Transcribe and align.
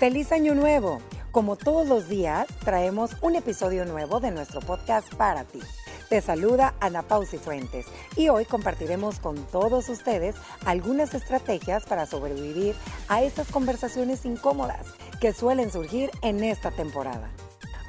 ¡Feliz 0.00 0.32
Año 0.32 0.54
Nuevo! 0.54 1.02
Como 1.30 1.56
todos 1.56 1.86
los 1.86 2.08
días, 2.08 2.46
traemos 2.64 3.18
un 3.20 3.36
episodio 3.36 3.84
nuevo 3.84 4.18
de 4.18 4.30
nuestro 4.30 4.62
podcast 4.62 5.14
para 5.14 5.44
ti. 5.44 5.60
Te 6.08 6.22
saluda 6.22 6.72
Ana 6.80 7.02
Pausi 7.02 7.36
Fuentes 7.36 7.84
y 8.16 8.30
hoy 8.30 8.46
compartiremos 8.46 9.20
con 9.20 9.36
todos 9.48 9.90
ustedes 9.90 10.36
algunas 10.64 11.12
estrategias 11.12 11.84
para 11.84 12.06
sobrevivir 12.06 12.74
a 13.08 13.22
estas 13.22 13.48
conversaciones 13.48 14.24
incómodas 14.24 14.86
que 15.20 15.34
suelen 15.34 15.70
surgir 15.70 16.10
en 16.22 16.44
esta 16.44 16.70
temporada. 16.70 17.28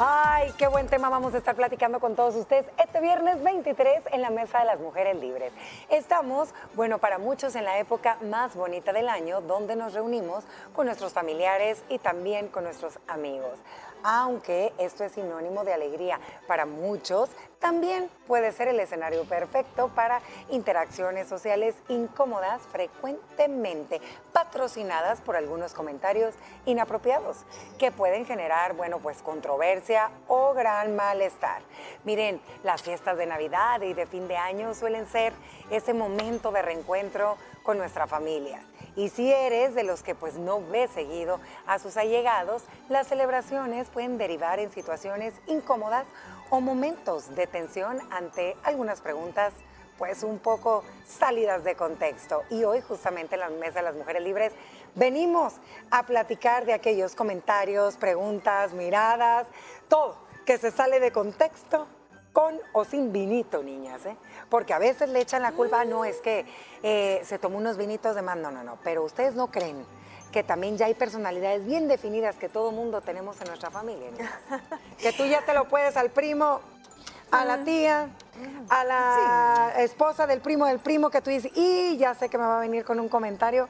Ay, 0.03 0.51
qué 0.57 0.65
buen 0.65 0.87
tema 0.87 1.09
vamos 1.09 1.35
a 1.35 1.37
estar 1.37 1.55
platicando 1.55 1.99
con 1.99 2.15
todos 2.15 2.35
ustedes 2.35 2.65
este 2.83 3.01
viernes 3.01 3.43
23 3.43 4.01
en 4.11 4.23
la 4.23 4.31
Mesa 4.31 4.57
de 4.57 4.65
las 4.65 4.79
Mujeres 4.79 5.15
Libres. 5.17 5.53
Estamos, 5.91 6.49
bueno, 6.73 6.97
para 6.97 7.19
muchos 7.19 7.55
en 7.55 7.65
la 7.65 7.77
época 7.77 8.17
más 8.23 8.55
bonita 8.55 8.93
del 8.93 9.07
año, 9.09 9.41
donde 9.41 9.75
nos 9.75 9.93
reunimos 9.93 10.43
con 10.73 10.87
nuestros 10.87 11.13
familiares 11.13 11.83
y 11.87 11.99
también 11.99 12.47
con 12.47 12.63
nuestros 12.63 12.97
amigos 13.07 13.59
aunque 14.03 14.73
esto 14.77 15.03
es 15.03 15.13
sinónimo 15.13 15.63
de 15.63 15.73
alegría 15.73 16.19
para 16.47 16.65
muchos, 16.65 17.29
también 17.59 18.09
puede 18.25 18.51
ser 18.51 18.67
el 18.67 18.79
escenario 18.79 19.23
perfecto 19.25 19.89
para 19.89 20.21
interacciones 20.49 21.27
sociales 21.27 21.75
incómodas 21.89 22.61
frecuentemente 22.71 24.01
patrocinadas 24.33 25.21
por 25.21 25.35
algunos 25.35 25.73
comentarios 25.73 26.33
inapropiados 26.65 27.37
que 27.77 27.91
pueden 27.91 28.25
generar, 28.25 28.73
bueno, 28.73 28.97
pues 28.97 29.21
controversia 29.21 30.09
o 30.27 30.53
gran 30.53 30.95
malestar. 30.95 31.61
Miren, 32.03 32.41
las 32.63 32.81
fiestas 32.81 33.17
de 33.17 33.27
Navidad 33.27 33.81
y 33.81 33.93
de 33.93 34.07
fin 34.07 34.27
de 34.27 34.37
año 34.37 34.73
suelen 34.73 35.05
ser 35.05 35.33
ese 35.69 35.93
momento 35.93 36.51
de 36.51 36.63
reencuentro 36.63 37.37
con 37.63 37.77
nuestra 37.77 38.07
familia. 38.07 38.63
Y 38.95 39.09
si 39.09 39.31
eres 39.31 39.73
de 39.73 39.83
los 39.83 40.03
que 40.03 40.15
pues 40.15 40.35
no 40.35 40.61
ve 40.61 40.87
seguido 40.87 41.39
a 41.65 41.79
sus 41.79 41.97
allegados, 41.97 42.63
las 42.89 43.07
celebraciones 43.07 43.89
pueden 43.89 44.17
derivar 44.17 44.59
en 44.59 44.71
situaciones 44.71 45.33
incómodas 45.47 46.05
o 46.49 46.59
momentos 46.59 47.33
de 47.35 47.47
tensión 47.47 47.99
ante 48.11 48.57
algunas 48.63 49.01
preguntas 49.01 49.53
pues 49.97 50.23
un 50.23 50.39
poco 50.39 50.83
salidas 51.05 51.63
de 51.63 51.75
contexto. 51.75 52.43
Y 52.49 52.63
hoy 52.63 52.81
justamente 52.81 53.35
en 53.35 53.41
la 53.41 53.49
Mesa 53.49 53.79
de 53.79 53.83
las 53.83 53.95
Mujeres 53.95 54.23
Libres 54.23 54.51
venimos 54.95 55.53
a 55.91 56.05
platicar 56.05 56.65
de 56.65 56.73
aquellos 56.73 57.15
comentarios, 57.15 57.97
preguntas, 57.97 58.73
miradas, 58.73 59.47
todo 59.87 60.17
que 60.45 60.57
se 60.57 60.71
sale 60.71 60.99
de 60.99 61.11
contexto 61.11 61.87
con 62.33 62.55
o 62.73 62.85
sin 62.85 63.11
vinito, 63.11 63.63
niñas, 63.63 64.05
¿eh? 64.05 64.15
Porque 64.49 64.73
a 64.73 64.79
veces 64.79 65.09
le 65.09 65.21
echan 65.21 65.41
la 65.41 65.51
culpa, 65.51 65.83
no, 65.85 66.05
es 66.05 66.21
que 66.21 66.45
eh, 66.83 67.21
se 67.23 67.39
tomó 67.39 67.57
unos 67.57 67.77
vinitos 67.77 68.15
de 68.15 68.21
más, 68.21 68.37
no, 68.37 68.51
no, 68.51 68.63
no, 68.63 68.77
pero 68.83 69.03
ustedes 69.03 69.35
no 69.35 69.47
creen 69.47 69.85
que 70.31 70.43
también 70.43 70.77
ya 70.77 70.85
hay 70.85 70.93
personalidades 70.93 71.65
bien 71.65 71.89
definidas 71.89 72.37
que 72.37 72.47
todo 72.47 72.71
mundo 72.71 73.01
tenemos 73.01 73.39
en 73.41 73.47
nuestra 73.47 73.69
familia, 73.69 74.09
que 74.97 75.11
tú 75.13 75.25
ya 75.25 75.43
te 75.45 75.53
lo 75.53 75.67
puedes 75.67 75.97
al 75.97 76.09
primo, 76.09 76.61
a 77.31 77.45
la 77.45 77.63
tía, 77.63 78.09
a 78.69 78.83
la 78.83 79.73
esposa 79.77 80.27
del 80.27 80.39
primo 80.41 80.65
del 80.65 80.79
primo, 80.79 81.09
que 81.09 81.21
tú 81.21 81.29
dices, 81.29 81.51
y 81.55 81.97
ya 81.97 82.13
sé 82.13 82.29
que 82.29 82.37
me 82.37 82.45
va 82.45 82.57
a 82.57 82.61
venir 82.61 82.85
con 82.85 82.99
un 82.99 83.09
comentario 83.09 83.67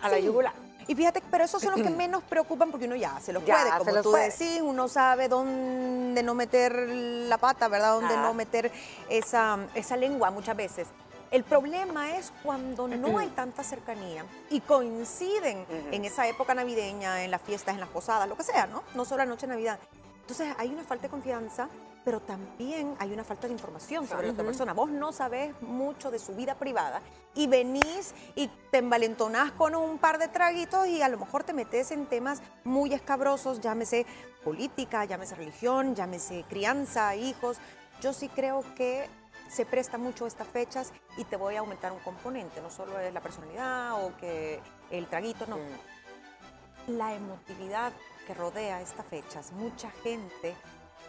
a 0.00 0.08
la 0.08 0.18
yugula. 0.18 0.52
Y 0.88 0.94
fíjate, 0.94 1.22
pero 1.30 1.44
esos 1.44 1.62
son 1.62 1.72
los 1.72 1.82
que 1.86 1.90
menos 1.96 2.24
preocupan 2.24 2.70
porque 2.70 2.86
uno 2.86 2.96
ya 2.96 3.20
se 3.20 3.32
los 3.32 3.42
puede, 3.44 3.70
como 3.78 4.02
tú 4.02 4.12
decís, 4.12 4.60
uno 4.62 4.88
sabe 4.88 5.28
dónde 5.28 6.22
no 6.22 6.34
meter 6.34 6.88
la 6.88 7.38
pata, 7.38 7.68
¿verdad? 7.68 7.92
Dónde 8.00 8.16
no 8.16 8.34
meter 8.34 8.72
esa, 9.08 9.58
esa 9.74 9.96
lengua 9.96 10.30
muchas 10.30 10.56
veces. 10.56 10.88
El 11.30 11.44
problema 11.44 12.16
es 12.16 12.32
cuando 12.42 12.88
no 12.88 13.18
hay 13.18 13.28
tanta 13.28 13.62
cercanía 13.62 14.24
y 14.48 14.60
coinciden 14.60 15.66
en 15.92 16.04
esa 16.06 16.26
época 16.26 16.54
navideña, 16.54 17.22
en 17.22 17.30
las 17.30 17.42
fiestas, 17.42 17.74
en 17.74 17.80
las 17.80 17.90
posadas, 17.90 18.26
lo 18.26 18.36
que 18.36 18.44
sea, 18.44 18.66
¿no? 18.66 18.82
No 18.94 19.04
solo 19.04 19.18
la 19.18 19.26
noche 19.26 19.46
de 19.46 19.52
Navidad. 19.52 19.78
Entonces 20.22 20.54
hay 20.58 20.68
una 20.68 20.84
falta 20.84 21.02
de 21.02 21.10
confianza, 21.10 21.68
pero 22.04 22.20
también 22.20 22.94
hay 22.98 23.12
una 23.12 23.24
falta 23.24 23.46
de 23.46 23.52
información 23.52 24.06
sobre 24.06 24.28
la 24.28 24.32
otra 24.32 24.44
persona. 24.44 24.72
Vos 24.72 24.90
no 24.90 25.12
sabés 25.12 25.54
mucho 25.62 26.10
de 26.10 26.18
su 26.18 26.34
vida 26.34 26.54
privada 26.54 27.00
y 27.34 27.46
venís 27.46 28.14
y 28.34 28.48
te 28.70 28.78
envalentonás 28.78 29.52
con 29.52 29.74
un 29.74 29.98
par 29.98 30.18
de 30.18 30.28
traguitos 30.28 30.86
y 30.86 31.02
a 31.02 31.08
lo 31.08 31.18
mejor 31.18 31.44
te 31.44 31.52
metes 31.52 31.90
en 31.90 32.06
temas 32.06 32.42
muy 32.64 32.94
escabrosos, 32.94 33.60
llámese 33.60 34.06
política, 34.42 35.04
llámese 35.04 35.34
religión, 35.34 35.94
llámese 35.94 36.44
crianza, 36.48 37.14
hijos. 37.14 37.58
Yo 38.00 38.12
sí 38.12 38.28
creo 38.28 38.64
que 38.74 39.08
se 39.48 39.66
presta 39.66 39.98
mucho 39.98 40.26
estas 40.26 40.48
fechas 40.48 40.92
y 41.16 41.24
te 41.24 41.36
voy 41.36 41.56
a 41.56 41.60
aumentar 41.60 41.92
un 41.92 42.00
componente, 42.00 42.60
no 42.60 42.70
solo 42.70 42.98
es 42.98 43.12
la 43.12 43.20
personalidad 43.20 44.04
o 44.04 44.16
que 44.16 44.60
el 44.90 45.06
traguito, 45.06 45.46
no. 45.46 45.56
Mm. 45.56 46.96
La 46.96 47.14
emotividad 47.14 47.92
que 48.26 48.34
rodea 48.34 48.80
estas 48.80 49.06
fechas, 49.06 49.52
mucha 49.52 49.90
gente 50.02 50.54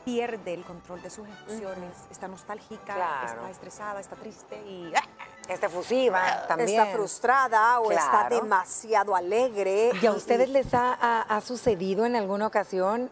pierde 0.05 0.53
el 0.53 0.63
control 0.63 1.01
de 1.01 1.09
sus 1.09 1.27
emociones, 1.27 1.95
está 2.11 2.27
nostálgica, 2.27 3.25
está 3.25 3.49
estresada, 3.49 3.99
está 3.99 4.15
triste 4.15 4.55
y... 4.67 4.91
¡ah! 4.95 5.03
Está 5.49 5.65
efusiva 5.65 6.45
también. 6.47 6.79
Está 6.79 6.85
frustrada 6.95 7.79
o 7.79 7.91
está 7.91 8.29
demasiado 8.29 9.15
alegre. 9.15 9.91
¿Y 9.99 10.05
a 10.05 10.11
ustedes 10.11 10.49
les 10.49 10.67
ha, 10.73 11.41
sucedido 11.43 12.05
en 12.05 12.15
alguna 12.15 12.45
ocasión 12.47 13.09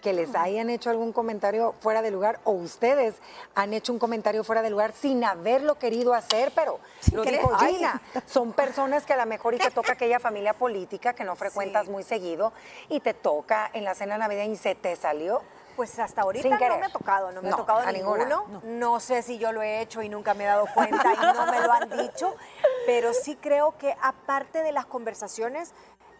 que 0.00 0.14
les 0.14 0.34
hayan 0.34 0.70
hecho 0.70 0.88
algún 0.88 1.12
comentario 1.12 1.74
fuera 1.80 2.00
de 2.00 2.10
lugar 2.10 2.40
o 2.44 2.52
ustedes 2.52 3.16
han 3.54 3.74
hecho 3.74 3.92
un 3.92 3.98
comentario 3.98 4.42
fuera 4.44 4.62
de 4.62 4.70
lugar 4.70 4.92
sin 4.92 5.22
haberlo 5.22 5.78
querido 5.78 6.14
hacer, 6.14 6.52
pero 6.54 6.80
lo 7.12 7.22
dijo 7.22 7.54
Gina, 7.58 8.00
son 8.26 8.54
personas 8.54 9.04
que 9.04 9.12
a 9.12 9.18
lo 9.18 9.26
mejor 9.26 9.52
y 9.52 9.58
te 9.58 9.70
toca 9.70 9.92
aquella 9.92 10.18
familia 10.18 10.54
política 10.54 11.12
que 11.12 11.24
no 11.24 11.36
frecuentas 11.36 11.88
muy 11.88 12.02
seguido 12.02 12.54
y 12.88 13.00
te 13.00 13.12
toca 13.12 13.70
en 13.74 13.84
la 13.84 13.94
cena 13.94 14.16
navideña 14.16 14.54
y 14.54 14.56
se 14.56 14.74
te 14.74 14.96
salió. 14.96 15.42
Pues 15.80 15.98
hasta 15.98 16.20
ahorita 16.20 16.46
no 16.46 16.76
me 16.76 16.84
ha 16.84 16.90
tocado, 16.90 17.32
no 17.32 17.40
me 17.40 17.48
ha 17.48 17.56
tocado 17.56 17.78
a 17.78 17.90
ninguno. 17.90 18.44
No. 18.64 19.00
sé 19.00 19.22
si 19.22 19.38
yo 19.38 19.50
lo 19.50 19.62
he 19.62 19.80
hecho 19.80 20.02
y 20.02 20.10
nunca 20.10 20.34
me 20.34 20.44
he 20.44 20.46
dado 20.46 20.66
cuenta 20.74 21.14
y 21.14 21.16
no 21.16 21.46
me 21.46 21.58
lo 21.58 21.72
han 21.72 21.88
dicho, 21.88 22.36
pero 22.86 23.14
sí 23.14 23.34
creo 23.36 23.78
que 23.78 23.96
aparte 24.02 24.62
de 24.62 24.72
las 24.72 24.84
conversaciones, 24.84 25.72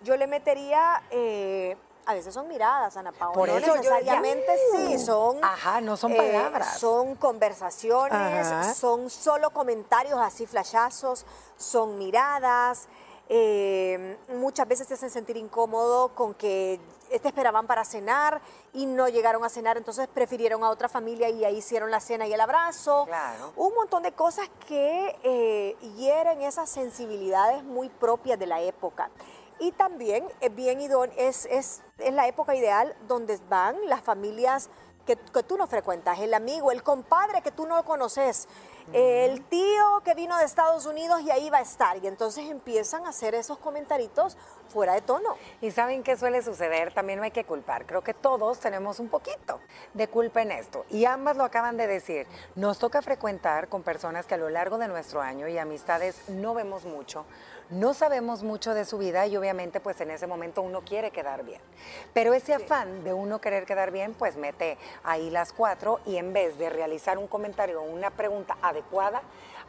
yo 0.03 0.17
le 0.17 0.27
metería 0.27 1.03
eh, 1.11 1.77
a 2.07 2.15
veces 2.15 2.33
son 2.33 2.49
miradas, 2.49 2.97
Ana 2.97 3.13
Paola. 3.13 3.35
Por 3.35 3.51
eso 3.51 3.77
necesariamente 3.77 4.51
sí, 4.73 4.99
son. 4.99 5.45
Ajá, 5.45 5.83
no 5.83 5.99
son 5.99 6.13
eh, 6.13 6.17
palabras. 6.17 6.79
son 6.79 7.15
conversaciones, 7.17 8.49
son 8.79 9.11
solo 9.11 9.51
comentarios 9.51 10.19
así, 10.21 10.47
flashazos, 10.47 11.27
son 11.59 11.99
miradas. 11.99 12.89
Eh, 13.33 14.19
muchas 14.35 14.67
veces 14.67 14.89
te 14.89 14.95
hacen 14.95 15.09
sentir 15.09 15.37
incómodo 15.37 16.17
con 16.17 16.35
que 16.35 16.81
te 17.09 17.29
esperaban 17.29 17.69
para 17.69 17.85
cenar 17.85 18.41
y 18.73 18.87
no 18.87 19.09
llegaron 19.09 19.45
a 19.45 19.49
cenar, 19.49 19.77
entonces 19.77 20.09
prefirieron 20.09 20.65
a 20.65 20.69
otra 20.71 20.89
familia 20.89 21.29
y 21.29 21.45
ahí 21.45 21.59
hicieron 21.59 21.93
la 21.93 22.01
cena 22.01 22.27
y 22.27 22.33
el 22.33 22.41
abrazo. 22.41 23.05
Claro. 23.07 23.53
Un 23.55 23.73
montón 23.75 24.03
de 24.03 24.11
cosas 24.11 24.51
que 24.67 25.17
eh, 25.23 25.77
hieren 25.97 26.43
esas 26.43 26.69
sensibilidades 26.71 27.63
muy 27.63 27.89
propias 27.89 28.37
de 28.37 28.47
la 28.47 28.63
época. 28.63 29.11
Y 29.61 29.71
también 29.73 30.27
es 30.41 30.53
bien 30.53 30.81
es, 31.17 31.47
es, 31.47 31.83
es 31.99 32.13
la 32.13 32.27
época 32.27 32.57
ideal 32.57 32.97
donde 33.07 33.39
van 33.49 33.77
las 33.89 34.03
familias 34.03 34.71
que, 35.07 35.17
que, 35.17 35.43
tú 35.45 35.57
no 35.57 35.69
frecuentas, 35.69 36.19
el 36.19 36.35
amigo, 36.35 36.73
el 36.73 36.83
compadre 36.83 37.43
que 37.43 37.53
tú 37.53 37.67
no 37.67 37.85
conoces, 37.85 38.49
el 38.93 39.43
tío 39.43 40.01
que 40.05 40.15
vino 40.15 40.37
de 40.39 40.45
Estados 40.45 40.87
Unidos 40.87 41.21
y 41.23 41.31
ahí 41.31 41.51
va 41.51 41.59
a 41.59 41.63
estar. 41.63 41.97
Y 42.03 42.07
entonces 42.07 42.51
empiezan 42.51 43.07
a 43.07 43.11
hacer 43.11 43.35
esos 43.35 43.59
comentaritos 43.59 44.37
fuera 44.69 44.95
de 44.95 45.01
tono. 45.01 45.37
Y 45.61 45.71
saben 45.71 46.03
qué 46.03 46.17
suele 46.17 46.43
suceder, 46.43 46.93
también 46.95 47.19
no 47.19 47.25
hay 47.25 47.31
que 47.31 47.45
culpar. 47.45 47.87
Creo 47.87 48.03
que 48.03 48.15
todos 48.15 48.61
tenemos 48.61 49.01
un 49.01 49.09
poquito 49.09 49.61
de 49.95 50.09
culpa 50.09 50.43
en 50.43 50.53
esto. 50.53 50.85
Y 50.91 51.05
ambas 51.05 51.37
lo 51.37 51.45
acaban 51.45 51.77
de 51.77 51.87
decir. 51.87 52.27
Nos 52.55 52.79
toca 52.79 53.03
frecuentar 53.03 53.69
con 53.69 53.83
personas 53.83 54.27
que 54.27 54.35
a 54.35 54.39
lo 54.39 54.49
largo 54.49 54.79
de 54.79 54.89
nuestro 54.89 55.21
año 55.21 55.49
y 55.49 55.59
amistades 55.59 56.29
no 56.29 56.55
vemos 56.55 56.85
mucho 56.85 57.25
no 57.71 57.95
sabemos 57.95 58.43
mucho 58.43 58.75
de 58.75 58.85
su 58.85 58.99
vida 58.99 59.27
y 59.27 59.37
obviamente 59.37 59.81
pues 59.81 60.01
en 60.01 60.11
ese 60.11 60.27
momento 60.27 60.63
uno 60.63 60.83
quiere 60.83 61.11
quedar 61.11 61.45
bien. 61.45 61.61
Pero 62.13 62.35
ese 62.35 62.55
afán 62.55 63.05
de 63.05 63.13
uno 63.13 63.41
querer 63.41 63.65
quedar 63.67 63.91
bien 63.91 64.15
pues 64.15 64.37
mete 64.37 64.79
ahí 65.05 65.31
las 65.31 65.53
cuatro 65.53 66.01
y 66.07 66.17
en 66.17 66.33
vez 66.33 66.59
de 66.59 66.71
realizar 66.71 67.19
un 67.19 67.27
comentario 67.27 67.81
o 67.81 67.85
una 67.85 68.11
pregunta 68.11 68.57
adecuada, 68.63 69.23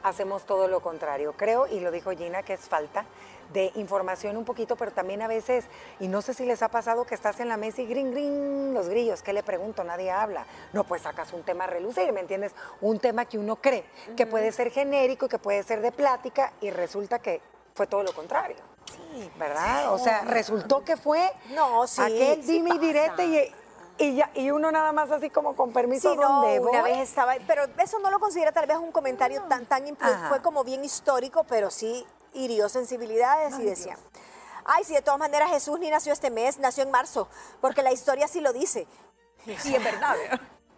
hacemos 0.04 0.46
todo 0.46 0.68
lo 0.68 0.82
contrario. 0.82 1.34
Creo, 1.38 1.68
y 1.68 1.80
lo 1.80 1.92
dijo 1.92 2.12
Gina, 2.12 2.44
que 2.44 2.54
es 2.54 2.62
falta 2.62 3.06
de 3.54 3.72
información 3.76 4.38
un 4.38 4.46
poquito, 4.46 4.76
pero 4.76 4.92
también 4.92 5.22
a 5.22 5.28
veces, 5.28 5.66
y 6.00 6.08
no 6.08 6.22
sé 6.22 6.34
si 6.34 6.46
les 6.46 6.62
ha 6.62 6.70
pasado 6.70 7.06
que 7.06 7.16
estás 7.16 7.40
en 7.40 7.50
la 7.50 7.58
mesa 7.58 7.82
y 7.82 7.86
grin, 7.86 8.12
grin, 8.12 8.74
los 8.74 8.88
grillos, 8.88 9.22
¿qué 9.22 9.34
le 9.34 9.44
pregunto? 9.44 9.84
Nadie 9.84 10.10
habla. 10.10 10.46
No, 10.74 10.86
pues 10.86 11.02
sacas 11.02 11.34
un 11.34 11.44
tema 11.44 11.66
a 11.66 11.68
relucir, 11.68 12.12
¿me 12.14 12.22
entiendes? 12.22 12.54
Un 12.80 13.00
tema 13.00 13.26
que 13.26 13.38
uno 13.38 13.58
cree 13.58 13.84
que 14.16 14.26
puede 14.26 14.52
ser 14.52 14.72
genérico, 14.72 15.28
que 15.28 15.38
puede 15.38 15.64
ser 15.64 15.82
de 15.82 15.92
plática, 15.92 16.54
y 16.62 16.72
resulta 16.72 17.20
que 17.20 17.42
fue 17.74 17.88
todo 17.88 18.04
lo 18.04 18.14
contrario. 18.14 18.58
Sí. 18.86 19.32
¿Verdad? 19.38 19.94
O 19.94 20.00
sea, 20.00 20.22
resultó 20.22 20.84
que 20.84 20.98
fue 20.98 21.32
no, 21.52 21.88
sí, 21.88 22.02
aquel 22.02 22.46
dime 22.46 22.76
y 22.76 22.78
direte 22.78 23.54
y, 23.98 24.16
ya, 24.16 24.32
y 24.34 24.50
uno 24.50 24.72
nada 24.72 24.92
más 24.92 25.12
así 25.12 25.30
como 25.30 25.56
con 25.56 25.72
permiso 25.72 26.12
sí, 26.12 26.18
no, 26.18 26.42
una 26.42 26.82
vez 26.82 26.98
estaba, 26.98 27.36
pero 27.46 27.66
eso 27.78 28.00
no 28.00 28.10
lo 28.10 28.20
considera 28.20 28.52
tal 28.52 28.66
vez 28.66 28.78
un 28.78 28.92
comentario 28.92 29.44
tan 29.44 29.66
tan 29.66 29.84
fue 30.28 30.42
como 30.42 30.64
bien 30.64 30.84
histórico, 30.84 31.44
pero 31.44 31.70
sí 31.70 32.06
hirió 32.34 32.70
sensibilidades 32.70 33.60
y 33.60 33.64
decía, 33.64 33.98
ay, 34.66 34.84
si 34.84 34.94
de 34.94 35.02
todas 35.02 35.20
maneras 35.20 35.52
Jesús 35.52 35.80
ni 35.80 35.90
nació 35.90 36.14
este 36.14 36.32
mes, 36.32 36.60
nació 36.60 36.84
en 36.84 36.92
marzo, 36.92 37.28
porque 37.60 37.84
la 37.84 37.92
historia 37.92 38.28
sí 38.28 38.42
lo 38.42 38.54
dice. 38.54 38.88
Y 39.46 39.52
es 39.76 39.84
verdad. 39.84 40.16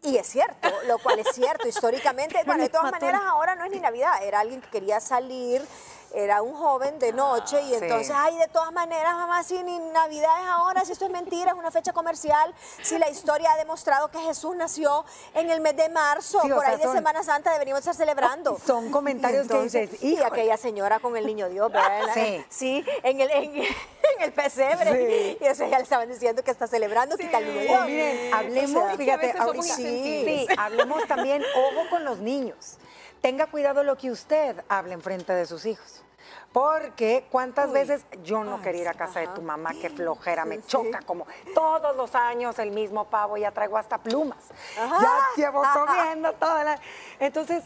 Y 0.01 0.17
es 0.17 0.27
cierto, 0.27 0.69
lo 0.87 0.99
cual 0.99 1.19
es 1.19 1.27
cierto 1.33 1.67
históricamente. 1.67 2.41
Bueno, 2.45 2.63
de 2.63 2.69
todas 2.69 2.91
maneras 2.91 3.21
ahora 3.25 3.55
no 3.55 3.63
es 3.65 3.71
ni 3.71 3.79
Navidad, 3.79 4.21
era 4.21 4.41
alguien 4.41 4.61
que 4.61 4.69
quería 4.69 4.99
salir 4.99 5.65
era 6.13 6.41
un 6.41 6.53
joven 6.53 6.99
de 6.99 7.11
noche 7.11 7.61
y 7.63 7.73
entonces, 7.73 8.11
ay, 8.15 8.37
de 8.37 8.47
todas 8.47 8.71
maneras, 8.71 9.13
mamá, 9.15 9.43
si 9.43 9.61
ni 9.63 9.79
Navidad 9.79 10.31
es 10.41 10.47
ahora, 10.47 10.85
si 10.85 10.91
esto 10.91 11.05
es 11.05 11.11
mentira, 11.11 11.51
es 11.51 11.57
una 11.57 11.71
fecha 11.71 11.91
comercial, 11.91 12.53
si 12.81 12.97
la 12.99 13.09
historia 13.09 13.51
ha 13.53 13.57
demostrado 13.57 14.09
que 14.09 14.19
Jesús 14.19 14.55
nació 14.55 15.05
en 15.33 15.49
el 15.49 15.59
mes 15.59 15.75
de 15.75 15.89
marzo, 15.89 16.39
por 16.41 16.65
ahí 16.65 16.77
de 16.77 16.83
Semana 16.83 17.23
Santa 17.23 17.51
deberíamos 17.51 17.79
estar 17.79 17.95
celebrando. 17.95 18.57
Son 18.65 18.91
comentarios 18.91 19.47
que 19.47 19.61
dices, 19.61 20.03
y 20.03 20.21
aquella 20.21 20.57
señora 20.57 20.99
con 20.99 21.17
el 21.17 21.25
niño 21.25 21.49
Dios, 21.49 21.71
¿verdad? 21.71 22.13
Sí. 22.13 22.45
Sí, 22.49 22.85
en 23.01 23.19
el, 23.19 23.31
en, 23.31 23.63
el 24.19 24.33
pesebre. 24.33 25.37
Y 25.41 25.45
eso 25.45 25.65
ya 25.67 25.77
le 25.77 25.83
estaban 25.83 26.07
diciendo 26.07 26.43
que 26.43 26.51
está 26.51 26.67
celebrando, 26.67 27.15
está 27.17 27.39
el 27.39 27.47
niño 27.47 27.61
Dios. 27.61 27.85
miren, 27.87 28.33
hablemos, 28.33 28.97
fíjate, 28.97 29.33
sí, 29.63 30.47
hablemos 30.57 31.07
también, 31.07 31.43
ojo 31.55 31.89
con 31.89 32.05
los 32.05 32.19
niños 32.19 32.77
tenga 33.23 33.47
cuidado 33.47 33.83
lo 33.83 33.97
que 33.97 34.11
usted 34.11 34.65
hable 34.67 34.93
en 34.93 35.01
frente 35.01 35.31
de 35.31 35.45
sus 35.45 35.65
hijos. 35.65 36.03
Porque 36.51 37.25
cuántas 37.31 37.71
veces 37.71 38.05
yo 38.21 38.43
no 38.43 38.61
quería 38.61 38.81
ir 38.81 38.87
a 38.89 38.93
casa 38.93 39.21
de 39.21 39.27
tu 39.27 39.41
mamá, 39.41 39.71
qué 39.81 39.89
flojera, 39.89 40.43
me 40.43 40.61
choca 40.63 40.99
como 41.01 41.25
todos 41.55 41.95
los 41.95 42.13
años 42.15 42.59
el 42.59 42.71
mismo 42.71 43.05
pavo, 43.05 43.37
ya 43.37 43.51
traigo 43.51 43.77
hasta 43.77 43.97
plumas. 43.97 44.37
Ya 44.75 45.19
llevo 45.37 45.63
comiendo 45.73 46.33
toda 46.33 46.65
la... 46.65 46.79
Entonces, 47.19 47.63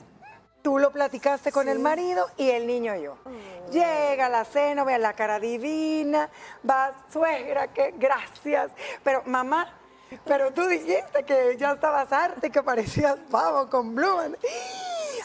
tú 0.61 0.77
lo 0.77 0.91
platicaste 0.91 1.51
con 1.51 1.67
el 1.67 1.79
marido 1.79 2.27
y 2.37 2.51
el 2.51 2.67
niño 2.67 2.95
y 2.95 3.01
yo. 3.01 3.17
Mm. 3.25 3.71
Llega 3.71 4.29
la 4.29 4.45
cena, 4.45 4.83
ve 4.83 4.99
la 4.99 5.13
cara 5.13 5.39
divina, 5.39 6.29
va 6.69 6.93
suegra, 7.11 7.67
que 7.69 7.95
gracias. 7.97 8.71
Pero 9.03 9.23
mamá, 9.25 9.73
pero 10.23 10.53
tú 10.53 10.67
dijiste 10.67 11.23
que 11.25 11.57
ya 11.57 11.71
estabas 11.71 12.11
arte, 12.13 12.51
que 12.51 12.61
parecías 12.61 13.17
pavo 13.31 13.69
con 13.69 13.95
plumas. 13.95 14.29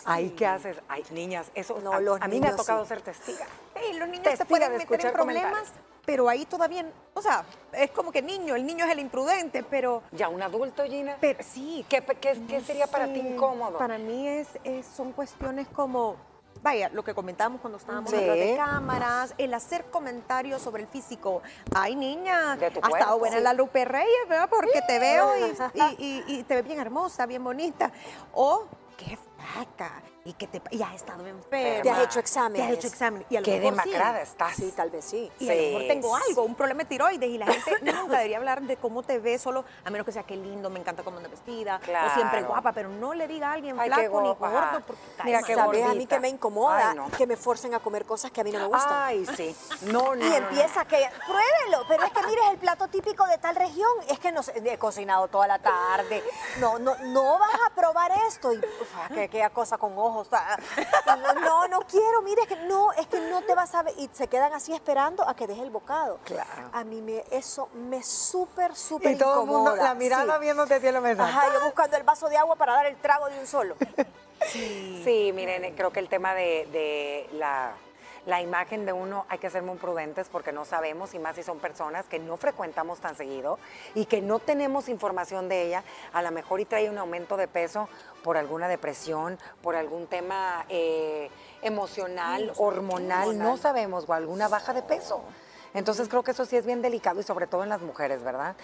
Ay, 0.04 0.30
¿qué 0.30 0.46
haces? 0.46 0.76
Ay, 0.88 1.04
niñas, 1.10 1.50
eso 1.54 1.80
no, 1.80 1.92
a, 1.92 2.28
mí 2.28 2.40
me 2.40 2.48
ha 2.48 2.56
tocado 2.56 2.84
ser 2.84 3.00
testiga. 3.00 3.46
Sí, 3.74 3.98
los 3.98 4.08
niños 4.08 4.38
te 4.38 4.44
pueden 4.44 4.76
meter 4.76 5.06
en 5.06 5.12
problemas, 5.12 5.72
pero 6.04 6.28
ahí 6.28 6.44
todavía, 6.44 6.84
o 7.14 7.22
sea, 7.22 7.44
es 7.72 7.90
como 7.90 8.12
que 8.12 8.22
niño, 8.22 8.54
el 8.56 8.66
niño 8.66 8.84
es 8.84 8.92
el 8.92 8.98
imprudente, 8.98 9.62
pero... 9.62 10.02
Ya 10.12 10.28
un 10.28 10.42
adulto, 10.42 10.84
Gina. 10.84 11.16
Pero, 11.20 11.42
sí. 11.42 11.84
¿Qué, 11.88 12.02
qué, 12.20 12.60
sería 12.60 12.86
para 12.86 13.12
ti 13.12 13.20
incómodo? 13.20 13.78
Para 13.78 13.98
mí 13.98 14.28
es, 14.28 14.48
son 14.94 15.12
cuestiones 15.12 15.68
como 15.68 16.16
vaya, 16.62 16.88
lo 16.90 17.02
que 17.02 17.12
comentábamos 17.12 17.60
cuando 17.60 17.78
estábamos 17.78 18.10
detrás 18.10 18.36
de 18.36 18.56
cámaras, 18.56 19.34
el 19.36 19.52
hacer 19.52 19.84
comentarios 19.86 20.62
sobre 20.62 20.82
el 20.82 20.88
físico. 20.88 21.42
Ay, 21.74 21.96
niña, 21.96 22.52
ha 22.52 22.66
estado 22.66 23.18
buena 23.18 23.40
la 23.40 23.52
Lupe 23.52 23.84
Reyes, 23.84 24.28
¿verdad? 24.28 24.48
Porque 24.48 24.80
te 24.86 24.98
veo 25.00 25.32
y, 25.98 26.22
y, 26.28 26.42
te 26.44 26.54
ves 26.54 26.64
bien 26.64 26.78
hermosa, 26.78 27.26
bien 27.26 27.42
bonita. 27.42 27.90
O 28.32 28.66
qué 28.96 29.18
fraca 29.36 30.02
y 30.24 30.32
que 30.34 30.46
te 30.46 30.62
y 30.70 30.82
has 30.82 30.94
estado 30.94 31.26
enferma. 31.26 31.82
Te 31.82 31.90
has 31.90 32.04
hecho 32.04 32.20
exámenes. 32.20 32.66
Te 32.66 32.72
has 32.72 32.78
hecho 32.78 32.86
exámenes. 32.86 33.26
Y 33.28 33.36
a 33.36 33.42
Qué 33.42 33.58
demacrada 33.58 34.20
estás. 34.20 34.54
Sí, 34.54 34.72
tal 34.74 34.90
vez 34.90 35.04
sí. 35.04 35.30
Y 35.40 35.48
a 35.48 35.54
lo 35.54 35.62
mejor 35.62 35.82
tengo 35.88 36.16
algo, 36.16 36.42
un 36.44 36.54
problema 36.54 36.82
de 36.82 36.88
tiroides 36.88 37.28
y 37.28 37.38
la 37.38 37.46
gente 37.46 37.92
nunca 37.92 38.16
debería 38.18 38.36
hablar 38.36 38.62
de 38.62 38.76
cómo 38.76 39.02
te 39.02 39.18
ves 39.18 39.42
solo, 39.42 39.64
a 39.84 39.90
menos 39.90 40.06
que 40.06 40.12
sea 40.12 40.22
que 40.22 40.36
lindo, 40.36 40.70
me 40.70 40.78
encanta 40.78 41.02
cómo 41.02 41.16
andas 41.16 41.32
vestida, 41.32 41.80
o 41.80 42.14
siempre 42.14 42.42
guapa, 42.42 42.72
pero 42.72 42.88
no 42.88 43.14
le 43.14 43.26
diga 43.26 43.50
a 43.50 43.52
alguien 43.54 43.76
flaco 43.76 44.20
ni 44.22 44.28
gordo 44.28 44.80
porque 44.86 45.02
Mira, 45.24 45.42
que 45.42 45.54
¿Sabes 45.54 45.84
a 45.84 45.94
mí 45.94 46.06
que 46.06 46.20
me 46.20 46.28
incomoda 46.28 46.94
que 47.16 47.26
me 47.26 47.36
forcen 47.36 47.74
a 47.74 47.80
comer 47.80 48.04
cosas 48.04 48.30
que 48.30 48.40
a 48.40 48.44
mí 48.44 48.52
no 48.52 48.60
me 48.60 48.66
gustan. 48.66 48.92
Ay, 48.92 49.26
sí. 49.36 49.54
No, 49.82 50.14
no. 50.14 50.24
Y 50.24 50.34
empieza 50.34 50.84
que, 50.84 51.08
pruébelo, 51.26 51.84
pero 51.88 52.04
es 52.04 52.12
que 52.12 52.26
mire, 52.26 52.40
el 52.50 52.58
plato 52.58 52.88
típico 52.88 53.26
de 53.26 53.38
tal 53.38 53.56
región, 53.56 53.90
es 54.08 54.18
que 54.18 54.30
no 54.30 54.40
he 54.54 54.78
cocinado 54.78 55.28
toda 55.28 55.46
la 55.46 55.58
tarde. 55.58 56.22
No, 56.60 56.78
no, 56.78 56.96
no 56.96 57.38
vas 57.38 57.58
a 57.66 57.74
probar 57.74 58.12
esto. 58.28 58.52
Y, 58.52 58.60
que 59.12 59.22
aquella 59.22 59.50
cosa 59.50 59.78
con 59.78 59.96
ojos. 59.96 60.28
No, 61.42 61.68
no 61.68 61.80
quiero, 61.82 62.22
mire, 62.22 62.42
es 62.42 62.48
que 62.48 62.56
no, 62.56 62.92
es 62.92 63.06
que 63.06 63.20
no 63.28 63.42
te 63.42 63.54
vas 63.54 63.74
a 63.74 63.82
ver. 63.82 63.94
Y 63.98 64.08
se 64.12 64.28
quedan 64.28 64.52
así 64.52 64.72
esperando 64.72 65.28
a 65.28 65.34
que 65.34 65.46
deje 65.46 65.62
el 65.62 65.70
bocado. 65.70 66.18
Claro. 66.24 66.70
A 66.72 66.84
mí 66.84 67.00
me, 67.02 67.24
eso 67.30 67.68
me 67.74 68.02
súper, 68.02 68.74
súper 68.74 69.12
Y 69.12 69.16
todo 69.16 69.42
el 69.42 69.46
mundo, 69.48 69.76
la 69.76 69.94
mirada 69.94 70.38
viéndote 70.38 70.74
a 70.74 70.92
lo 70.92 71.00
mesa. 71.00 71.24
Ajá, 71.24 71.52
yo 71.52 71.64
buscando 71.64 71.96
el 71.96 72.02
vaso 72.02 72.28
de 72.28 72.36
agua 72.36 72.56
para 72.56 72.74
dar 72.74 72.86
el 72.86 72.96
trago 72.96 73.28
de 73.28 73.38
un 73.38 73.46
solo. 73.46 73.76
Sí, 74.46 75.00
sí 75.04 75.32
miren, 75.34 75.74
creo 75.74 75.90
que 75.90 76.00
el 76.00 76.08
tema 76.08 76.34
de 76.34 77.28
la 77.32 77.72
la 78.26 78.40
imagen 78.40 78.86
de 78.86 78.92
uno 78.92 79.26
hay 79.28 79.38
que 79.38 79.50
ser 79.50 79.62
muy 79.62 79.76
prudentes 79.76 80.28
porque 80.28 80.52
no 80.52 80.64
sabemos, 80.64 81.14
y 81.14 81.18
más 81.18 81.36
si 81.36 81.42
son 81.42 81.58
personas 81.58 82.06
que 82.06 82.18
no 82.18 82.36
frecuentamos 82.36 83.00
tan 83.00 83.16
seguido 83.16 83.58
y 83.94 84.06
que 84.06 84.20
no 84.20 84.38
tenemos 84.38 84.88
información 84.88 85.48
de 85.48 85.66
ella, 85.66 85.84
a 86.12 86.22
lo 86.22 86.30
mejor 86.30 86.60
y 86.60 86.64
trae 86.64 86.88
un 86.88 86.98
aumento 86.98 87.36
de 87.36 87.48
peso 87.48 87.88
por 88.22 88.36
alguna 88.36 88.68
depresión, 88.68 89.38
por 89.62 89.74
algún 89.74 90.06
tema 90.06 90.64
eh, 90.68 91.30
emocional, 91.62 92.52
hormonal, 92.56 93.38
no 93.38 93.56
sabemos, 93.56 94.04
o 94.08 94.12
alguna 94.12 94.48
baja 94.48 94.72
de 94.72 94.82
peso. 94.82 95.22
Entonces 95.74 96.08
creo 96.08 96.22
que 96.22 96.32
eso 96.32 96.44
sí 96.44 96.56
es 96.56 96.66
bien 96.66 96.82
delicado 96.82 97.20
y 97.20 97.22
sobre 97.22 97.46
todo 97.46 97.62
en 97.62 97.70
las 97.70 97.80
mujeres, 97.80 98.22
¿verdad? 98.22 98.56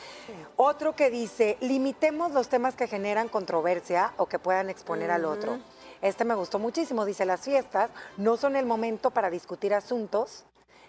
Otro 0.57 0.95
que 0.95 1.11
dice, 1.11 1.57
limitemos 1.61 2.33
los 2.33 2.49
temas 2.49 2.75
que 2.75 2.87
generan 2.87 3.29
controversia 3.29 4.13
o 4.19 4.27
que 4.27 4.39
puedan 4.39 4.69
exponer 4.69 5.11
al 5.11 5.25
otro. 5.25 5.59
Este 6.03 6.25
me 6.25 6.35
gustó 6.35 6.59
muchísimo. 6.59 7.05
Dice, 7.05 7.25
las 7.25 7.41
fiestas 7.41 7.91
no 8.17 8.37
son 8.37 8.57
el 8.57 8.67
momento 8.67 9.11
para 9.11 9.31
discutir 9.31 9.75
asuntos 9.75 10.45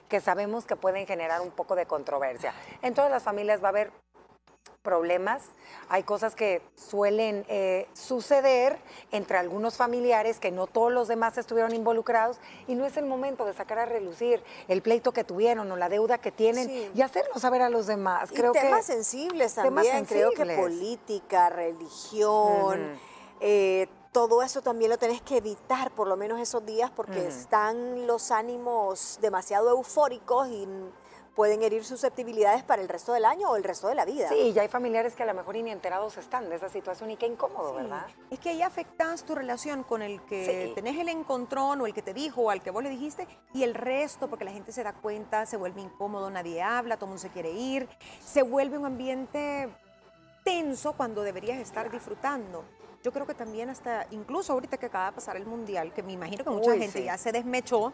que 0.07 0.19
sabemos 0.19 0.65
que 0.65 0.75
pueden 0.75 1.06
generar 1.06 1.41
un 1.41 1.51
poco 1.51 1.75
de 1.75 1.85
controversia. 1.85 2.53
En 2.81 2.94
todas 2.94 3.11
las 3.11 3.23
familias 3.23 3.63
va 3.63 3.67
a 3.67 3.69
haber 3.69 3.91
problemas, 4.81 5.44
hay 5.89 6.03
cosas 6.03 6.35
que 6.35 6.61
suelen 6.75 7.45
eh, 7.50 7.88
suceder 7.94 8.79
entre 9.11 9.38
algunos 9.38 9.75
familiares 9.75 10.39
que 10.39 10.51
no 10.51 10.67
todos 10.67 10.91
los 10.91 11.07
demás 11.07 11.38
estuvieron 11.38 11.75
involucrados 11.75 12.39
y 12.65 12.75
no 12.75 12.85
es 12.85 12.95
el 12.95 13.06
momento 13.06 13.45
de 13.45 13.53
sacar 13.53 13.77
a 13.77 13.85
relucir 13.85 14.41
el 14.67 14.81
pleito 14.81 15.11
que 15.11 15.23
tuvieron 15.23 15.69
o 15.71 15.75
la 15.75 15.89
deuda 15.89 16.17
que 16.17 16.31
tienen 16.31 16.91
y 16.95 17.01
hacerlo 17.01 17.38
saber 17.39 17.61
a 17.61 17.69
los 17.69 17.88
demás. 17.88 18.29
Creo 18.33 18.53
temas 18.53 18.85
sensibles 18.85 19.56
también, 19.56 20.06
creo 20.06 20.31
que 20.31 20.45
política, 20.56 21.50
religión, 21.50 22.97
todo 24.11 24.41
eso 24.41 24.61
también 24.61 24.89
lo 24.89 24.97
tenés 24.97 25.21
que 25.21 25.38
evitar 25.38 25.91
por 25.91 26.07
lo 26.07 26.17
menos 26.17 26.39
esos 26.39 26.65
días 26.65 26.89
porque 26.89 27.27
están 27.27 28.07
los 28.07 28.31
ánimos 28.31 29.19
demasiado 29.21 29.69
eufóricos 29.69 30.47
y 30.47 30.67
pueden 31.35 31.63
herir 31.63 31.85
susceptibilidades 31.85 32.63
para 32.63 32.81
el 32.81 32.89
resto 32.89 33.13
del 33.13 33.23
año 33.23 33.49
o 33.49 33.56
el 33.56 33.63
resto 33.63 33.87
de 33.87 33.95
la 33.95 34.04
vida. 34.04 34.28
Sí, 34.28 34.51
ya 34.51 34.63
hay 34.63 34.68
familiares 34.68 35.16
que 35.16 35.23
a 35.23 35.25
lo 35.25 35.33
mejor 35.33 35.56
ni 35.56 35.71
enterados 35.71 36.18
están 36.18 36.49
de 36.49 36.56
esa 36.56 36.68
situación 36.68 37.11
y 37.11 37.18
qué 37.18 37.28
incómodo, 37.28 37.75
¿verdad? 37.75 38.07
Es 38.30 38.39
que 38.39 38.49
ahí 38.49 38.61
afectas 38.61 39.23
tu 39.23 39.35
relación 39.35 39.83
con 39.83 40.01
el 40.01 40.21
que 40.25 40.73
tenés 40.75 40.97
el 40.99 41.07
encontrón 41.07 41.80
o 41.80 41.85
el 41.85 41.94
que 41.94 42.01
te 42.01 42.13
dijo 42.13 42.42
o 42.42 42.49
al 42.49 42.61
que 42.61 42.71
vos 42.71 42.83
le 42.83 42.89
dijiste 42.89 43.28
y 43.54 43.63
el 43.63 43.73
resto, 43.73 44.28
porque 44.28 44.44
la 44.44 44.51
gente 44.51 44.73
se 44.73 44.83
da 44.83 44.92
cuenta, 44.92 45.45
se 45.45 45.56
vuelve 45.56 45.81
incómodo, 45.81 46.30
nadie 46.30 46.61
habla, 46.61 46.97
todo 46.97 47.06
el 47.06 47.09
mundo 47.11 47.21
se 47.21 47.30
quiere 47.30 47.51
ir, 47.51 47.87
se 48.25 48.42
vuelve 48.42 48.78
un 48.78 48.85
ambiente 48.85 49.69
tenso 50.44 50.94
cuando 50.94 51.21
deberías 51.21 51.59
estar 51.59 51.89
disfrutando 51.89 52.66
yo 53.03 53.11
creo 53.11 53.25
que 53.25 53.33
también 53.33 53.69
hasta, 53.69 54.07
incluso 54.11 54.53
ahorita 54.53 54.77
que 54.77 54.87
acaba 54.87 55.07
de 55.07 55.11
pasar 55.13 55.37
el 55.37 55.45
Mundial, 55.45 55.94
que 55.94 56.03
me 56.03 56.13
imagino 56.13 56.44
que 56.44 56.49
mucha 56.49 56.75
gente 56.75 57.03
ya 57.03 57.18
se 57.18 57.31
desmechó, 57.31 57.94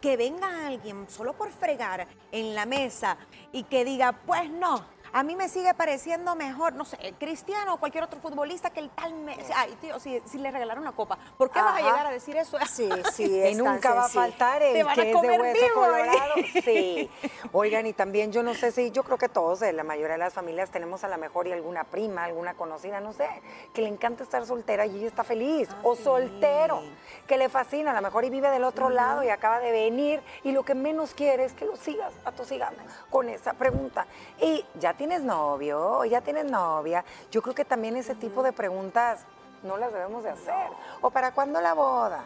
que 0.00 0.16
venga 0.16 0.66
alguien 0.66 1.08
solo 1.08 1.32
por 1.32 1.50
fregar 1.50 2.06
en 2.30 2.54
la 2.54 2.66
mesa 2.66 3.16
y 3.52 3.64
que 3.64 3.84
diga, 3.84 4.12
pues 4.26 4.50
no, 4.50 4.84
a 5.12 5.22
mí 5.22 5.36
me 5.36 5.48
sigue 5.48 5.74
pareciendo 5.74 6.34
mejor, 6.34 6.72
no 6.72 6.84
sé, 6.84 7.14
Cristiano 7.18 7.74
o 7.74 7.76
cualquier 7.76 8.04
otro 8.04 8.18
futbolista 8.20 8.70
que 8.70 8.80
el 8.80 8.90
tal 8.90 9.12
Messi. 9.14 9.52
Ay, 9.54 9.76
tío, 9.80 9.98
si, 10.00 10.20
le 10.38 10.50
regalaron 10.50 10.84
la 10.84 10.92
copa, 10.92 11.18
¿por 11.36 11.50
qué 11.50 11.60
vas 11.60 11.76
a 11.76 11.82
llegar 11.82 12.06
a 12.06 12.10
decir 12.10 12.36
eso? 12.36 12.58
Sí, 12.72 12.88
sí, 13.12 13.42
Y 13.50 13.54
nunca 13.54 13.92
va 13.92 14.06
a 14.06 14.08
faltar 14.08 14.62
el 14.62 14.86
que 14.94 15.12
es 15.12 15.20
de 15.20 15.38
hueso 15.38 15.66
colorado. 15.74 16.34
Sí. 16.64 17.10
Oigan, 17.52 17.86
y 17.86 17.92
también 17.92 18.32
yo 18.32 18.42
no 18.42 18.54
sé 18.54 18.72
si, 18.72 18.90
yo 18.90 19.04
creo 19.04 19.18
que 19.18 19.28
todos, 19.28 19.60
eh, 19.62 19.72
la 19.72 19.84
mayoría 19.84 20.12
de 20.12 20.18
las 20.18 20.32
familias 20.32 20.70
tenemos 20.70 21.04
a 21.04 21.08
lo 21.08 21.18
mejor 21.18 21.46
y 21.46 21.52
alguna 21.52 21.84
prima, 21.84 22.24
alguna 22.24 22.54
conocida, 22.54 23.00
no 23.00 23.12
sé, 23.12 23.28
que 23.74 23.82
le 23.82 23.88
encanta 23.88 24.22
estar 24.22 24.46
soltera 24.46 24.86
y 24.86 24.96
ella 24.96 25.08
está 25.08 25.24
feliz. 25.24 25.68
Ah, 25.70 25.80
o 25.82 25.96
soltero, 25.96 26.82
que 27.26 27.36
le 27.36 27.48
fascina, 27.48 27.90
a 27.90 27.94
lo 27.94 28.00
mejor 28.00 28.24
y 28.24 28.30
vive 28.30 28.48
del 28.50 28.64
otro 28.64 28.88
lado 28.88 29.22
y 29.22 29.28
acaba 29.28 29.60
de 29.60 29.70
venir 29.70 30.22
y 30.44 30.52
lo 30.52 30.64
que 30.64 30.74
menos 30.74 31.14
quiere 31.14 31.44
es 31.44 31.52
que 31.52 31.66
lo 31.66 31.76
sigas 31.76 32.12
atosigando 32.24 32.82
con 33.10 33.28
esa 33.28 33.52
pregunta. 33.52 34.06
Y 34.40 34.64
ya 34.80 34.94
tienes 35.02 35.24
novio, 35.24 36.04
ya 36.04 36.20
tienes 36.20 36.44
novia. 36.44 37.04
Yo 37.32 37.42
creo 37.42 37.56
que 37.56 37.64
también 37.64 37.96
ese 37.96 38.14
tipo 38.14 38.40
de 38.44 38.52
preguntas 38.52 39.24
no 39.64 39.76
las 39.76 39.92
debemos 39.92 40.22
de 40.22 40.30
hacer. 40.30 40.68
¿O 41.00 41.10
para 41.10 41.34
cuándo 41.34 41.60
la 41.60 41.74
boda? 41.74 42.24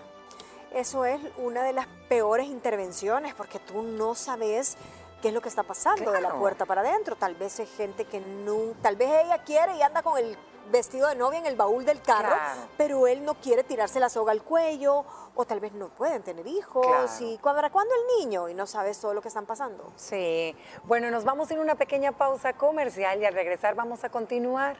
Eso 0.74 1.06
es 1.06 1.18
una 1.38 1.62
de 1.62 1.72
las 1.72 1.86
peores 2.10 2.48
intervenciones 2.48 3.32
porque 3.32 3.58
tú 3.58 3.80
no 3.80 4.14
sabes 4.14 4.76
qué 5.22 5.28
es 5.28 5.34
lo 5.34 5.40
que 5.40 5.48
está 5.48 5.62
pasando 5.62 6.12
de 6.12 6.20
la 6.20 6.34
puerta 6.34 6.66
para 6.66 6.82
adentro. 6.82 7.16
Tal 7.16 7.34
vez 7.34 7.58
es 7.60 7.74
gente 7.74 8.04
que 8.04 8.20
no, 8.20 8.74
tal 8.82 8.96
vez 8.96 9.24
ella 9.24 9.38
quiere 9.38 9.74
y 9.78 9.80
anda 9.80 10.02
con 10.02 10.18
el 10.18 10.36
vestido 10.70 11.08
de 11.08 11.14
novia 11.14 11.38
en 11.38 11.46
el 11.46 11.56
baúl 11.56 11.84
del 11.84 12.00
carro, 12.00 12.36
pero 12.76 13.06
él 13.06 13.24
no 13.24 13.34
quiere 13.34 13.64
tirarse 13.64 14.00
la 14.00 14.08
soga 14.08 14.32
al 14.32 14.42
cuello, 14.42 15.04
o 15.34 15.44
tal 15.44 15.60
vez 15.60 15.72
no 15.72 15.88
pueden 15.88 16.22
tener 16.22 16.46
hijos, 16.46 17.20
y 17.20 17.38
¿para 17.42 17.70
cuándo 17.70 17.94
el 17.94 18.20
niño? 18.20 18.48
Y 18.48 18.54
no 18.54 18.66
sabes 18.66 19.00
todo 19.00 19.14
lo 19.14 19.22
que 19.22 19.28
están 19.28 19.46
pasando. 19.46 19.92
Sí, 19.96 20.56
bueno, 20.84 21.10
nos 21.10 21.24
vamos 21.24 21.50
a 21.50 21.54
ir 21.54 21.58
a 21.58 21.62
una 21.62 21.74
pequeña 21.74 22.12
pausa 22.12 22.52
comercial 22.54 23.20
y 23.20 23.24
al 23.24 23.34
regresar 23.34 23.74
vamos 23.74 24.04
a 24.04 24.08
continuar 24.08 24.76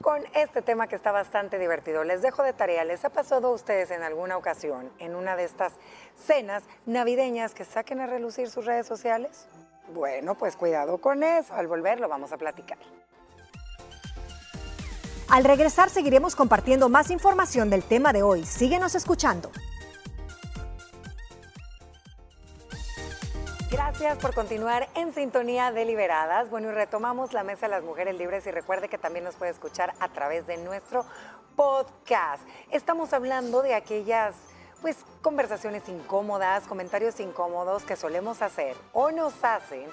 con 0.00 0.24
este 0.34 0.62
tema 0.62 0.88
que 0.88 0.96
está 0.96 1.12
bastante 1.12 1.58
divertido. 1.58 2.04
Les 2.04 2.22
dejo 2.22 2.42
de 2.42 2.52
tarea, 2.52 2.84
¿les 2.84 3.04
ha 3.04 3.10
pasado 3.10 3.48
a 3.48 3.50
ustedes 3.50 3.90
en 3.90 4.02
alguna 4.02 4.36
ocasión, 4.36 4.92
en 4.98 5.14
una 5.14 5.36
de 5.36 5.44
estas 5.44 5.72
cenas 6.16 6.64
navideñas, 6.86 7.54
que 7.54 7.64
saquen 7.64 8.00
a 8.00 8.06
relucir 8.06 8.50
sus 8.50 8.64
redes 8.64 8.86
sociales? 8.86 9.46
Bueno, 9.94 10.34
pues 10.34 10.56
cuidado 10.56 10.98
con 10.98 11.22
eso, 11.22 11.54
al 11.54 11.68
volver 11.68 12.00
lo 12.00 12.08
vamos 12.08 12.32
a 12.32 12.36
platicar. 12.36 12.78
Al 15.32 15.44
regresar 15.44 15.88
seguiremos 15.88 16.36
compartiendo 16.36 16.90
más 16.90 17.10
información 17.10 17.70
del 17.70 17.82
tema 17.82 18.12
de 18.12 18.22
hoy. 18.22 18.44
Síguenos 18.44 18.94
escuchando. 18.94 19.50
Gracias 23.70 24.18
por 24.18 24.34
continuar 24.34 24.90
en 24.94 25.14
sintonía 25.14 25.72
deliberadas. 25.72 26.50
Bueno, 26.50 26.68
y 26.68 26.72
retomamos 26.72 27.32
la 27.32 27.44
mesa 27.44 27.64
de 27.64 27.70
las 27.70 27.82
mujeres 27.82 28.18
libres 28.18 28.46
y 28.46 28.50
recuerde 28.50 28.90
que 28.90 28.98
también 28.98 29.24
nos 29.24 29.34
puede 29.36 29.52
escuchar 29.52 29.94
a 30.00 30.08
través 30.08 30.46
de 30.46 30.58
nuestro 30.58 31.06
podcast. 31.56 32.46
Estamos 32.70 33.14
hablando 33.14 33.62
de 33.62 33.74
aquellas 33.74 34.34
pues 34.82 34.98
conversaciones 35.22 35.88
incómodas, 35.88 36.64
comentarios 36.64 37.18
incómodos 37.20 37.84
que 37.84 37.96
solemos 37.96 38.42
hacer 38.42 38.76
o 38.92 39.10
nos 39.10 39.32
hacen 39.42 39.86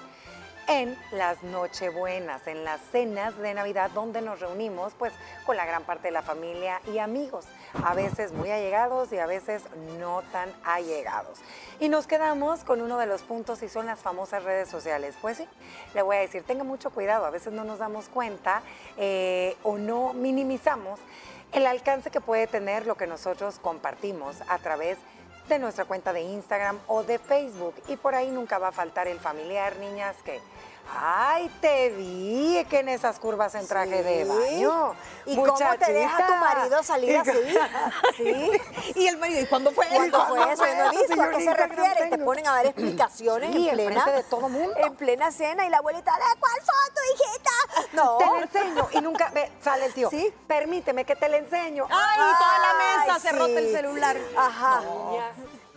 en 0.70 0.96
las 1.10 1.42
Nochebuenas, 1.42 2.46
en 2.46 2.62
las 2.64 2.80
cenas 2.92 3.36
de 3.38 3.54
Navidad 3.54 3.90
donde 3.90 4.22
nos 4.22 4.38
reunimos 4.38 4.92
pues 4.96 5.12
con 5.44 5.56
la 5.56 5.66
gran 5.66 5.82
parte 5.82 6.08
de 6.08 6.12
la 6.12 6.22
familia 6.22 6.80
y 6.86 6.98
amigos, 6.98 7.46
a 7.82 7.92
veces 7.94 8.32
muy 8.32 8.52
allegados 8.52 9.12
y 9.12 9.18
a 9.18 9.26
veces 9.26 9.64
no 9.98 10.22
tan 10.30 10.48
allegados. 10.64 11.40
Y 11.80 11.88
nos 11.88 12.06
quedamos 12.06 12.62
con 12.62 12.80
uno 12.82 12.98
de 12.98 13.06
los 13.06 13.22
puntos 13.22 13.64
y 13.64 13.68
son 13.68 13.86
las 13.86 13.98
famosas 13.98 14.44
redes 14.44 14.68
sociales. 14.68 15.16
Pues 15.20 15.38
sí, 15.38 15.48
le 15.92 16.02
voy 16.02 16.16
a 16.16 16.20
decir, 16.20 16.44
tenga 16.44 16.62
mucho 16.62 16.90
cuidado, 16.90 17.26
a 17.26 17.30
veces 17.30 17.52
no 17.52 17.64
nos 17.64 17.80
damos 17.80 18.08
cuenta 18.08 18.62
eh, 18.96 19.56
o 19.64 19.76
no 19.76 20.12
minimizamos 20.12 21.00
el 21.52 21.66
alcance 21.66 22.12
que 22.12 22.20
puede 22.20 22.46
tener 22.46 22.86
lo 22.86 22.94
que 22.94 23.08
nosotros 23.08 23.58
compartimos 23.58 24.36
a 24.46 24.58
través 24.58 24.98
de 24.98 25.19
nuestra 25.58 25.84
cuenta 25.84 26.12
de 26.12 26.22
Instagram 26.22 26.78
o 26.86 27.02
de 27.02 27.18
Facebook. 27.18 27.74
Y 27.88 27.96
por 27.96 28.14
ahí 28.14 28.30
nunca 28.30 28.58
va 28.58 28.68
a 28.68 28.72
faltar 28.72 29.08
el 29.08 29.18
familiar, 29.18 29.76
niñas, 29.76 30.16
que 30.24 30.40
Ay, 31.02 31.48
te 31.60 31.90
vi 31.90 32.64
que 32.68 32.80
en 32.80 32.88
esas 32.88 33.18
curvas 33.20 33.54
en 33.54 33.66
traje 33.66 34.02
de 34.02 34.24
baño. 34.24 34.94
¿Y 35.24 35.36
cómo 35.36 35.56
te 35.78 35.92
deja 35.92 36.26
tu 36.26 36.34
marido 36.34 36.82
salir 36.82 37.16
así? 37.16 37.30
¿Sí? 38.16 38.50
Y 38.96 39.06
el 39.06 39.16
marido, 39.18 39.40
¿y 39.40 39.46
cuándo 39.46 39.70
fue 39.72 39.86
eso? 39.86 39.96
¿Cuándo 39.96 40.26
fue 40.26 40.52
eso? 40.52 40.64
no 41.16 41.22
a 41.22 41.30
qué 41.30 41.44
se 41.44 41.54
refiere. 41.54 42.06
Y 42.06 42.10
te 42.10 42.18
ponen 42.18 42.46
a 42.46 42.52
dar 42.56 42.66
explicaciones 42.66 43.54
en 43.54 43.74
plena. 43.74 44.04
de 44.04 44.22
todo 44.24 44.48
mundo. 44.48 44.74
En 44.76 44.94
plena 44.96 45.30
cena 45.30 45.64
y 45.64 45.70
la 45.70 45.78
abuelita, 45.78 46.12
¿de 46.12 46.40
cuál 46.40 46.60
foto, 46.60 47.00
hijita? 47.14 47.86
No. 47.92 48.18
Te 48.18 48.26
la 48.26 48.38
enseño. 48.40 48.88
Y 48.92 49.00
nunca 49.00 49.30
ve, 49.32 49.50
sale 49.62 49.86
el 49.86 49.94
tío. 49.94 50.10
Sí. 50.10 50.32
Permíteme 50.46 51.04
que 51.04 51.14
te 51.14 51.28
la 51.28 51.36
enseño. 51.36 51.86
Ay, 51.88 52.18
toda 52.38 52.58
la 52.58 53.06
mesa 53.06 53.20
se 53.20 53.32
rota 53.32 53.58
el 53.58 53.72
celular. 53.72 54.16
Ajá. 54.36 54.82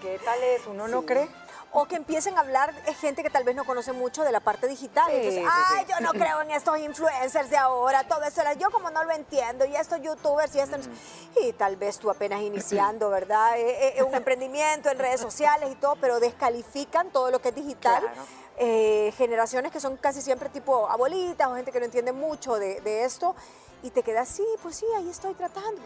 ¿Qué 0.02 0.20
tal 0.26 0.42
es? 0.44 0.66
¿Uno 0.68 0.88
no 0.88 1.06
cree? 1.06 1.30
O 1.74 1.86
que 1.86 1.96
empiecen 1.96 2.38
a 2.38 2.42
hablar 2.42 2.74
de 2.84 2.94
gente 2.94 3.24
que 3.24 3.32
tal 3.32 3.44
vez 3.44 3.56
no 3.56 3.65
conoce 3.65 3.94
mucho 3.94 4.24
de 4.24 4.32
la 4.32 4.39
parte 4.39 4.68
digital. 4.68 5.12
Entonces, 5.12 5.44
ay, 5.51 5.86
yo 5.89 6.00
no 6.01 6.12
creo 6.13 6.42
en 6.42 6.51
estos 6.51 6.77
influencers 6.77 7.50
de 7.50 7.58
ahora, 7.58 8.08
todo 8.08 8.24
eso, 8.24 8.42
yo 8.60 8.70
como 8.70 8.92
no 8.92 9.03
lo 9.03 9.12
entiendo, 9.12 9.65
y 9.65 9.75
estos 9.75 10.00
youtubers 10.01 10.53
y 10.56 10.60
esto. 10.60 10.77
Y 11.42 11.51
tal 11.53 11.75
vez 11.75 11.98
tú 11.98 12.12
apenas 12.12 12.42
iniciando, 12.44 13.10
¿verdad? 13.10 13.58
Es 13.58 13.65
eh, 13.65 13.94
eh, 13.98 14.03
un 14.03 14.13
emprendimiento 14.13 14.89
en 14.89 15.00
redes 15.00 15.20
sociales 15.20 15.70
y 15.72 15.75
todo, 15.75 15.96
pero 16.00 16.20
descalifican 16.20 17.10
todo 17.10 17.32
lo 17.32 17.39
que 17.39 17.50
es 17.50 17.56
digital. 17.56 18.03
Eh, 18.58 19.12
generaciones 19.18 19.72
que 19.72 19.80
son 19.80 19.98
casi 19.98 20.22
siempre 20.22 20.48
tipo 20.50 20.88
abuelitas 20.88 21.48
o 21.48 21.56
gente 21.56 21.72
que 21.72 21.80
no 21.80 21.86
entiende 21.86 22.13
mucho 22.13 22.56
de, 22.56 22.82
de 22.82 23.03
esto, 23.03 23.36
y 23.82 23.89
te 23.89 24.03
quedas, 24.03 24.30
sí, 24.30 24.46
pues 24.62 24.77
sí, 24.77 24.86
ahí 24.96 25.10
estoy 25.10 25.34
tratando 25.34 25.82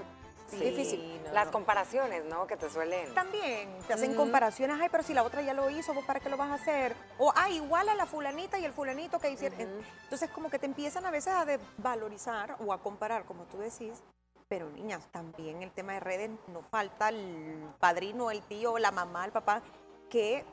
Sí, 0.48 0.58
difícil. 0.58 1.22
Las 1.34 1.50
comparaciones, 1.50 2.24
¿no? 2.25 2.48
Que 2.48 2.56
te 2.56 2.70
suelen. 2.70 3.13
También, 3.13 3.70
te 3.86 3.94
hacen 3.94 4.16
comparaciones, 4.16 4.77
ay, 4.80 4.88
pero 4.89 5.04
si 5.04 5.13
la 5.13 5.24
otra 5.24 5.42
ya 5.42 5.54
lo 5.54 5.70
hizo, 5.70 5.94
¿vos 5.94 6.06
para 6.06 6.20
qué 6.20 6.30
lo 6.30 6.38
vas 6.38 6.51
a 6.51 6.54
hacer? 6.56 6.96
O, 7.18 7.34
ay, 7.36 7.58
igual 7.58 7.89
a 7.89 7.96
la 7.96 8.06
fulanita 8.06 8.58
y 8.58 8.66
el 8.66 8.72
fulanito 8.72 9.20
que 9.20 9.30
hicieron. 9.30 9.60
Entonces, 9.60 10.30
como 10.32 10.50
que 10.50 10.60
te 10.60 10.66
empiezan 10.66 11.06
a 11.06 11.12
veces 11.12 11.34
a 11.34 11.46
valorizar 11.77 12.56
o 12.66 12.72
a 12.72 12.82
comparar, 12.82 13.25
como 13.25 13.44
tú 13.46 13.58
decís. 13.58 14.04
Pero 14.48 14.70
niñas, 14.70 15.06
también 15.12 15.62
el 15.62 15.72
tema 15.72 15.94
de 15.94 16.00
redes, 16.00 16.32
no 16.48 16.62
falta 16.62 17.10
el 17.10 17.70
padrino, 17.80 18.32
el 18.32 18.42
tío, 18.44 18.77
la 18.77 18.92
mamá, 18.92 19.25
el 19.25 19.34
papá, 19.34 19.62
que 20.10 20.46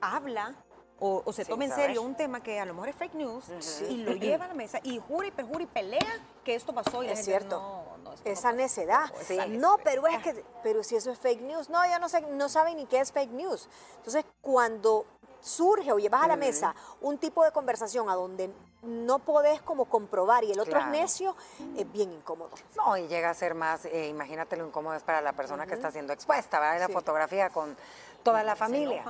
habla 0.00 0.54
o, 1.00 1.32
se 1.32 1.44
toma 1.44 1.64
en 1.64 1.72
serio 1.72 2.02
un 2.02 2.14
tema 2.14 2.42
que 2.42 2.60
a 2.60 2.64
lo 2.64 2.72
mejor 2.72 2.88
es 2.88 2.96
fake 2.96 3.14
news 3.14 3.44
y 3.90 4.04
lo 4.04 4.12
lleva 4.14 4.44
a 4.44 4.48
la 4.48 4.54
mesa 4.54 4.80
y 4.82 4.98
jura 4.98 5.26
y 5.26 5.30
perjura 5.32 5.64
y 5.64 5.66
pelea 5.66 6.20
que 6.44 6.54
esto 6.54 6.72
pasó 6.72 7.02
y 7.02 7.08
es 7.08 7.24
cierto. 7.24 7.58
No, 7.58 7.83
no, 8.24 8.30
esa 8.30 8.52
necedad. 8.52 9.12
no, 9.48 9.78
pero 9.82 10.06
es 10.06 10.22
que, 10.22 10.44
pero 10.62 10.82
si 10.82 10.96
eso 10.96 11.10
es 11.10 11.18
fake 11.18 11.42
news, 11.42 11.70
no, 11.70 11.84
ya 11.84 11.98
no 11.98 12.08
sé, 12.08 12.20
no 12.22 12.48
saben 12.48 12.76
ni 12.76 12.86
qué 12.86 13.00
es 13.00 13.12
fake 13.12 13.30
news. 13.30 13.68
Entonces, 13.96 14.24
cuando 14.40 15.06
surge 15.40 15.92
o 15.92 15.98
llevas 15.98 16.24
a 16.24 16.28
la 16.28 16.36
mesa 16.36 16.74
un 17.02 17.18
tipo 17.18 17.44
de 17.44 17.52
conversación 17.52 18.08
a 18.08 18.14
donde 18.14 18.50
no 18.82 19.18
podés 19.18 19.60
como 19.62 19.86
comprobar 19.86 20.44
y 20.44 20.52
el 20.52 20.60
otro 20.60 20.78
es 20.78 20.86
necio, 20.88 21.36
es 21.76 21.90
bien 21.92 22.12
incómodo. 22.12 22.50
No, 22.76 22.96
y 22.96 23.06
llega 23.08 23.30
a 23.30 23.34
ser 23.34 23.54
más, 23.54 23.84
eh, 23.86 24.08
imagínate 24.08 24.56
lo 24.56 24.66
incómodo 24.66 24.94
es 24.94 25.02
para 25.02 25.20
la 25.20 25.32
persona 25.32 25.66
que 25.66 25.74
está 25.74 25.90
siendo 25.90 26.12
expuesta, 26.12 26.60
¿verdad? 26.60 26.80
La 26.80 26.88
fotografía 26.88 27.50
con 27.50 27.76
toda 28.24 28.42
la 28.42 28.56
familia. 28.56 29.04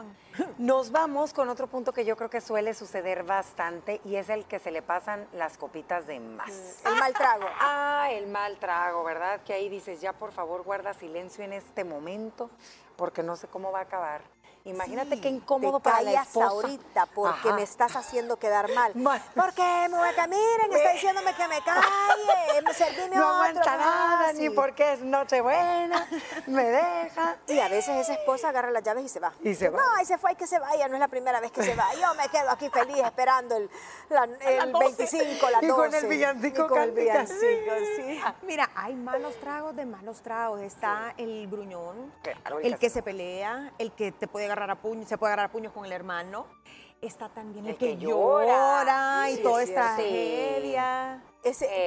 Nos 0.59 0.91
vamos 0.91 1.33
con 1.33 1.49
otro 1.49 1.69
punto 1.69 1.93
que 1.93 2.05
yo 2.05 2.17
creo 2.17 2.29
que 2.29 2.41
suele 2.41 2.75
suceder 2.75 3.23
bastante 3.23 4.01
y 4.05 4.17
es 4.17 4.29
el 4.29 4.45
que 4.45 4.59
se 4.59 4.71
le 4.71 4.83
pasan 4.83 5.27
las 5.33 5.57
copitas 5.57 6.07
de 6.07 6.21
más. 6.21 6.51
Mm, 6.85 6.89
el 6.89 6.95
mal 6.97 7.15
trago. 7.15 7.47
Ah, 7.67 8.09
el 8.11 8.27
mal 8.27 8.59
trago, 8.59 9.05
¿verdad? 9.05 9.41
Que 9.43 9.55
ahí 9.55 9.69
dices, 9.71 10.01
ya 10.01 10.13
por 10.13 10.33
favor 10.33 10.65
guarda 10.65 10.93
silencio 10.93 11.45
en 11.45 11.55
este 11.55 11.85
momento 11.85 12.51
porque 12.97 13.23
no 13.23 13.37
sé 13.37 13.47
cómo 13.49 13.73
va 13.73 13.79
a 13.79 13.83
acabar. 13.83 14.34
Imagínate 14.67 15.21
qué 15.21 15.29
incómodo 15.29 15.79
para 15.79 16.01
la 16.01 16.23
esposa. 16.23 16.47
ahorita 16.47 17.05
porque 17.15 17.53
me 17.53 17.63
estás 17.63 17.97
haciendo 17.97 18.39
quedar 18.39 18.73
mal. 18.73 18.95
Porque 19.35 19.63
me 19.63 20.29
miren, 20.29 20.73
está 20.73 20.93
diciéndome 20.93 21.35
que 21.35 21.49
me 21.49 21.61
calle, 21.61 22.63
me 22.65 22.73
serví 22.73 23.15
No 23.15 23.29
aguanta 23.29 23.77
nada, 23.77 24.33
ni 24.33 24.49
porque 24.49 24.95
es 24.95 25.01
Nochebuena, 25.01 26.09
me 26.47 26.65
deja. 26.65 27.37
Y 27.47 27.59
a 27.59 27.69
veces 27.69 27.97
esa 27.97 28.15
esposa 28.15 28.49
agarra 28.49 28.71
las 28.71 28.83
llaves 28.83 29.05
y 29.05 29.09
se 29.11 29.21
va. 29.21 29.35
Y 29.43 29.55
se 29.55 29.69
va. 29.69 29.79
No, 29.79 29.97
ahí 29.97 30.07
se 30.07 30.17
fue, 30.17 30.31
hay 30.31 30.37
que 30.37 30.47
se 30.47 30.59
vaya, 30.59 30.89
no 30.89 30.95
es 30.95 31.01
la 31.01 31.09
primera 31.09 31.41
vez 31.41 31.53
que 31.53 31.63
se 31.63 31.75
va. 31.75 31.93
Yo 32.01 32.15
me 32.15 32.27
quedo 32.31 32.49
aquí 32.49 32.71
feliz 32.71 33.05
esperando 33.05 33.57
el, 33.57 33.69
el 34.41 34.73
25, 34.73 35.51
la 35.51 35.61
12. 35.61 35.67
Y 35.67 35.71
con 35.71 35.95
el 35.95 36.07
villancico. 36.07 36.69
con 36.69 36.81
el 36.81 36.93
villancico, 36.93 37.73
sí. 37.97 38.21
Mira, 38.43 38.71
hay 38.75 38.95
malos 38.95 39.39
tragos 39.41 39.77
de 39.77 39.85
malos 39.85 40.23
tragos. 40.23 40.61
Está 40.63 41.13
el 41.19 41.49
gruñón, 41.49 42.13
el 42.63 42.79
que 42.79 42.89
se 42.89 43.03
pelea, 43.03 43.73
el 43.79 43.93
que 43.93 44.11
te 44.11 44.27
puede 44.27 44.54
a 44.63 45.07
se 45.07 45.19
puede 45.19 45.33
agarrar 45.33 45.51
a 45.51 45.53
puños 45.53 45.73
con 45.73 45.85
el 45.85 45.93
hermano. 45.93 46.47
Está 47.01 47.29
también 47.29 47.67
el, 47.67 47.77
que, 47.77 47.99
llora, 47.99 49.29
y 49.31 49.43
toda 49.43 49.63
esta 49.63 49.95
tragedia. 49.95 51.23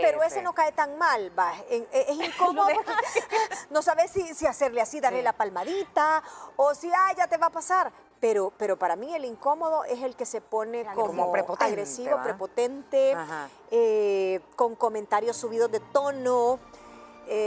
pero 0.02 0.22
ese 0.22 0.44
no 0.44 0.54
cae 0.54 0.72
tan 0.74 0.96
mal, 0.98 1.32
va. 1.38 1.54
Es, 1.70 2.10
incómodo 2.36 2.68
porque 2.76 2.94
no 3.72 3.82
sabes 3.82 4.12
si, 4.12 4.46
hacerle 4.46 4.82
así, 4.82 5.00
darle 5.00 5.24
la 5.24 5.34
palmadita 5.34 6.22
o 6.56 6.76
si, 6.76 6.92
ah, 6.94 7.14
ya 7.18 7.28
te 7.28 7.38
va 7.38 7.48
a 7.48 7.52
pasar. 7.52 7.92
Pero, 8.20 8.52
pero 8.58 8.78
para 8.78 8.96
mí 8.96 9.14
el 9.14 9.26
incómodo 9.26 9.84
es 9.86 10.02
el 10.04 10.16
que 10.16 10.26
se 10.26 10.42
pone 10.42 10.86
como, 10.94 11.34
agresivo, 11.60 12.22
prepotente, 12.24 13.16
eh, 13.72 14.40
con 14.56 14.76
comentarios 14.76 15.38
subidos 15.38 15.72
de 15.72 15.80
tono 15.80 16.60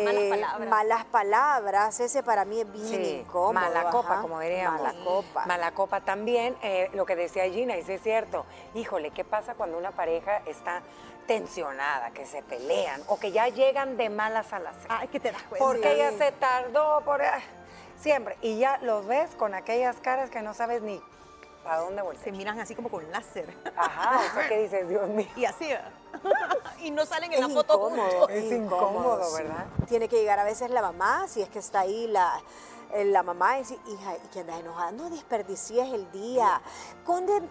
malas 0.04 0.22
eh, 0.22 0.30
palabras. 0.30 0.68
Malas 0.68 1.04
palabras, 1.06 2.00
ese 2.00 2.22
para 2.22 2.44
mí 2.44 2.60
es 2.60 2.72
bien 2.72 3.04
incómodo. 3.04 3.52
Mala 3.52 3.90
copa, 3.90 4.20
como 4.20 4.40
diríamos. 4.40 4.80
Mala 4.80 5.04
copa. 5.04 5.46
Mala 5.46 5.72
copa 5.72 6.00
también, 6.00 6.56
eh, 6.62 6.90
lo 6.92 7.06
que 7.06 7.16
decía 7.16 7.48
Gina, 7.48 7.76
y 7.76 7.82
sí 7.82 7.92
es 7.92 8.02
cierto, 8.02 8.44
híjole, 8.74 9.10
¿qué 9.10 9.24
pasa 9.24 9.54
cuando 9.54 9.78
una 9.78 9.92
pareja 9.92 10.42
está 10.46 10.82
tensionada, 11.26 12.10
que 12.10 12.26
se 12.26 12.42
pelean 12.42 13.00
o 13.06 13.18
que 13.18 13.30
ya 13.30 13.46
llegan 13.48 13.96
de 13.96 14.10
malas 14.10 14.52
a 14.52 14.58
las 14.58 14.74
Ay, 14.88 15.06
que 15.08 15.20
te 15.20 15.30
das 15.30 15.42
cuenta. 15.44 15.64
Porque 15.64 15.92
ella 15.92 16.10
se 16.18 16.32
tardó, 16.32 17.02
por... 17.02 17.22
siempre. 18.00 18.36
Y 18.42 18.58
ya 18.58 18.78
los 18.78 19.06
ves 19.06 19.30
con 19.36 19.54
aquellas 19.54 19.96
caras 20.00 20.28
que 20.28 20.42
no 20.42 20.54
sabes 20.54 20.82
ni 20.82 21.00
¿A 21.64 21.76
dónde 21.76 22.02
voltear? 22.02 22.24
Se 22.24 22.32
miran 22.32 22.58
así 22.58 22.74
como 22.74 22.88
con 22.88 23.08
láser. 23.10 23.54
Ajá, 23.76 24.18
o 24.18 24.48
sea, 24.48 24.58
dices, 24.58 24.88
Dios 24.88 25.08
mío. 25.08 25.28
Y 25.36 25.44
así, 25.44 25.68
y 26.80 26.90
no 26.90 27.06
salen 27.06 27.32
en 27.32 27.40
la 27.40 27.48
foto 27.48 27.74
incómodo, 27.74 28.28
Es 28.28 28.52
incómodo, 28.52 29.32
¿verdad? 29.34 29.66
Tiene 29.88 30.08
que 30.08 30.16
llegar 30.16 30.38
a 30.38 30.44
veces 30.44 30.70
la 30.70 30.82
mamá, 30.82 31.26
si 31.28 31.42
es 31.42 31.48
que 31.48 31.58
está 31.58 31.80
ahí 31.80 32.06
la, 32.06 32.40
eh, 32.92 33.04
la 33.04 33.22
mamá 33.22 33.56
y 33.56 33.60
decir, 33.60 33.78
hija, 33.86 34.16
¿y 34.16 34.28
que 34.28 34.40
andas 34.40 34.60
enojada? 34.60 34.90
No 34.92 35.10
desperdicies 35.10 35.92
el 35.92 36.10
día. 36.10 36.60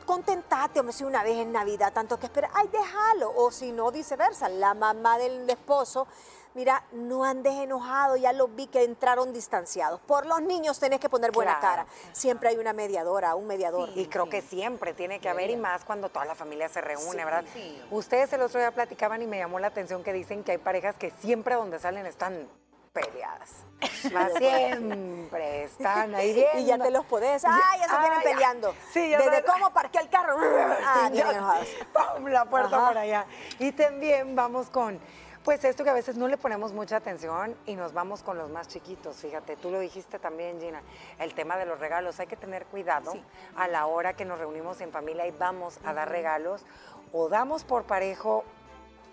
Contentate, 0.06 0.80
hombre, 0.80 0.94
si 0.94 1.04
una 1.04 1.24
vez 1.24 1.38
en 1.38 1.52
Navidad, 1.52 1.94
tanto 1.94 2.20
que 2.20 2.26
esperar, 2.26 2.52
ay, 2.54 2.68
déjalo. 2.68 3.32
O 3.36 3.52
si 3.52 3.72
no, 3.72 3.92
viceversa, 3.92 4.50
la 4.50 4.74
mamá 4.74 5.18
del 5.18 5.50
esposo 5.50 6.08
mira, 6.54 6.84
no 6.92 7.24
andes 7.24 7.54
enojado, 7.54 8.18
ya 8.18 8.34
lo 8.34 8.48
vi 8.48 8.68
que 8.68 8.84
entraron 8.84 9.34
distanciados. 9.34 10.00
Por 10.02 10.26
los 10.26 10.42
niños 10.42 10.80
tenés 10.80 11.00
que 11.00 11.10
poner 11.10 11.32
buena 11.32 11.60
cara. 11.60 11.86
Siempre 12.12 12.50
hay 12.50 12.58
una 12.58 12.74
mediadora, 12.74 13.36
un 13.36 13.48
mediador. 13.48 13.90
y 13.96 14.08
creo 14.08 14.30
que 14.30 14.42
siempre 14.42 14.94
tiene 14.94 15.20
que 15.20 15.30
haber, 15.30 15.50
y 15.50 15.58
más 15.58 15.86
cuando 15.86 16.10
toda 16.10 16.26
la 16.26 16.36
familia 16.36 16.70
se 16.70 16.82
reúne, 16.82 17.26
¿verdad? 17.26 17.46
Ustedes 17.92 18.32
el 18.34 18.42
otro 18.42 18.60
día 18.60 18.72
platicaban 18.72 19.22
y 19.22 19.28
me 19.28 19.38
llamó 19.38 19.60
la 19.60 19.68
atención 19.68 20.04
que 20.04 20.14
dicen 20.14 20.44
que 20.44 20.54
hay 20.54 20.58
parejas 20.58 20.96
que 20.98 21.12
siempre 21.12 21.56
donde 21.56 21.80
salen 21.80 22.06
están 22.06 22.48
peleadas. 22.94 23.50
siempre 24.38 25.64
están 25.64 26.16
ahí. 26.16 26.46
Y 26.58 26.66
ya 26.66 26.78
te 26.78 26.92
los 26.92 27.06
podés. 27.06 27.44
¡Ay, 27.46 27.80
ya 27.80 27.90
se 27.90 28.00
vienen 28.00 28.22
peleando! 28.22 28.76
Sí, 28.92 29.10
Desde 29.10 29.44
cómo 29.44 29.72
parqué 29.72 30.00
el 30.00 30.10
carro. 30.10 30.38
¡Ah, 30.86 31.10
¡Pum! 32.16 32.28
La 32.28 32.46
puerta 32.46 32.88
por 32.88 32.98
allá. 32.98 33.26
Y 33.60 33.72
también 33.72 34.36
vamos 34.36 34.70
con. 34.70 35.00
Pues 35.44 35.64
esto 35.64 35.86
que 35.86 35.90
a 35.90 35.94
veces 35.94 36.18
no 36.18 36.28
le 36.28 36.38
ponemos 36.38 36.74
mucha 36.74 36.98
atención 36.98 37.56
y 37.66 37.76
nos 37.76 37.94
vamos 37.94 38.24
con 38.24 38.38
los 38.38 38.50
más 38.50 38.68
chiquitos, 38.68 39.16
fíjate, 39.18 39.56
tú 39.56 39.72
lo 39.72 39.80
dijiste 39.80 40.20
también, 40.20 40.60
Gina, 40.60 40.82
el 41.18 41.34
tema 41.34 41.56
de 41.58 41.66
los 41.66 41.80
regalos, 41.80 42.20
hay 42.20 42.28
que 42.28 42.36
tener 42.36 42.66
cuidado 42.66 43.14
a 43.56 43.68
la 43.70 43.86
hora 43.86 44.16
que 44.16 44.26
nos 44.26 44.38
reunimos 44.38 44.82
en 44.82 44.92
familia 44.92 45.26
y 45.28 45.32
vamos 45.32 45.80
a 45.86 45.94
dar 45.94 46.10
regalos 46.10 46.66
o 47.14 47.30
damos 47.30 47.64
por 47.64 47.86
parejo 47.86 48.44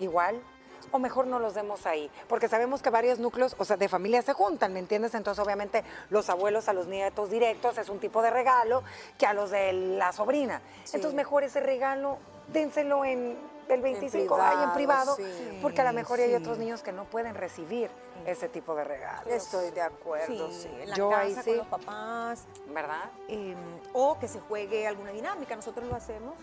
igual 0.00 0.42
o 0.90 0.98
mejor 0.98 1.26
no 1.26 1.38
los 1.38 1.54
demos 1.54 1.86
ahí, 1.86 2.10
porque 2.28 2.48
sabemos 2.48 2.82
que 2.82 2.90
varios 2.90 3.18
núcleos, 3.18 3.56
o 3.58 3.64
sea, 3.64 3.76
de 3.76 3.88
familia 3.88 4.22
se 4.22 4.32
juntan, 4.32 4.72
¿me 4.72 4.78
entiendes? 4.78 5.14
Entonces, 5.14 5.44
obviamente, 5.44 5.84
los 6.10 6.28
abuelos 6.30 6.68
a 6.68 6.72
los 6.72 6.86
nietos 6.86 7.30
directos 7.30 7.78
es 7.78 7.88
un 7.88 7.98
tipo 7.98 8.22
de 8.22 8.30
regalo 8.30 8.82
que 9.18 9.26
a 9.26 9.32
los 9.32 9.50
de 9.50 9.72
la 9.72 10.12
sobrina. 10.12 10.60
Entonces, 10.86 11.14
mejor 11.14 11.44
ese 11.44 11.60
regalo, 11.60 12.18
dénselo 12.48 13.04
en 13.04 13.36
el 13.68 13.82
25, 13.82 14.38
en 14.38 14.62
en 14.62 14.72
privado, 14.72 15.16
porque 15.62 15.80
a 15.80 15.84
lo 15.84 15.92
mejor 15.92 16.20
hay 16.20 16.34
otros 16.34 16.58
niños 16.58 16.82
que 16.82 16.92
no 16.92 17.04
pueden 17.04 17.34
recibir 17.34 17.90
ese 18.24 18.48
tipo 18.48 18.74
de 18.74 18.84
regalos. 18.84 19.32
Estoy 19.32 19.70
de 19.70 19.82
acuerdo, 19.82 20.50
sí. 20.50 20.68
En 20.80 20.90
la 20.90 20.96
Yo 20.96 21.10
casa, 21.10 21.22
ahí 21.22 21.34
sí. 21.34 21.42
con 21.50 21.56
los 21.58 21.66
papás. 21.66 22.44
¿Verdad? 22.68 23.10
Em, 23.28 23.56
o 23.92 24.18
que 24.18 24.28
se 24.28 24.40
juegue 24.40 24.86
alguna 24.86 25.10
dinámica. 25.10 25.54
Nosotros 25.54 25.88
lo 25.88 25.94
hacemos, 25.94 26.34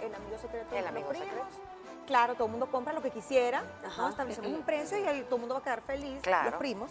el 0.00 0.14
amigo 0.14 0.38
secreto 0.38 0.76
el 0.76 0.86
amigo 0.86 1.12
secreto 1.12 1.46
claro, 2.06 2.34
todo 2.34 2.46
el 2.46 2.50
mundo 2.50 2.66
compra 2.70 2.92
lo 2.92 3.02
que 3.02 3.10
quisiera, 3.10 3.64
Ajá. 3.84 4.10
establecemos 4.10 4.50
un 4.50 4.62
precio 4.66 4.98
y 4.98 5.06
ahí 5.06 5.22
todo 5.22 5.36
el 5.36 5.40
mundo 5.40 5.54
va 5.54 5.60
a 5.60 5.64
quedar 5.64 5.80
feliz, 5.82 6.20
los 6.26 6.54
primos, 6.54 6.90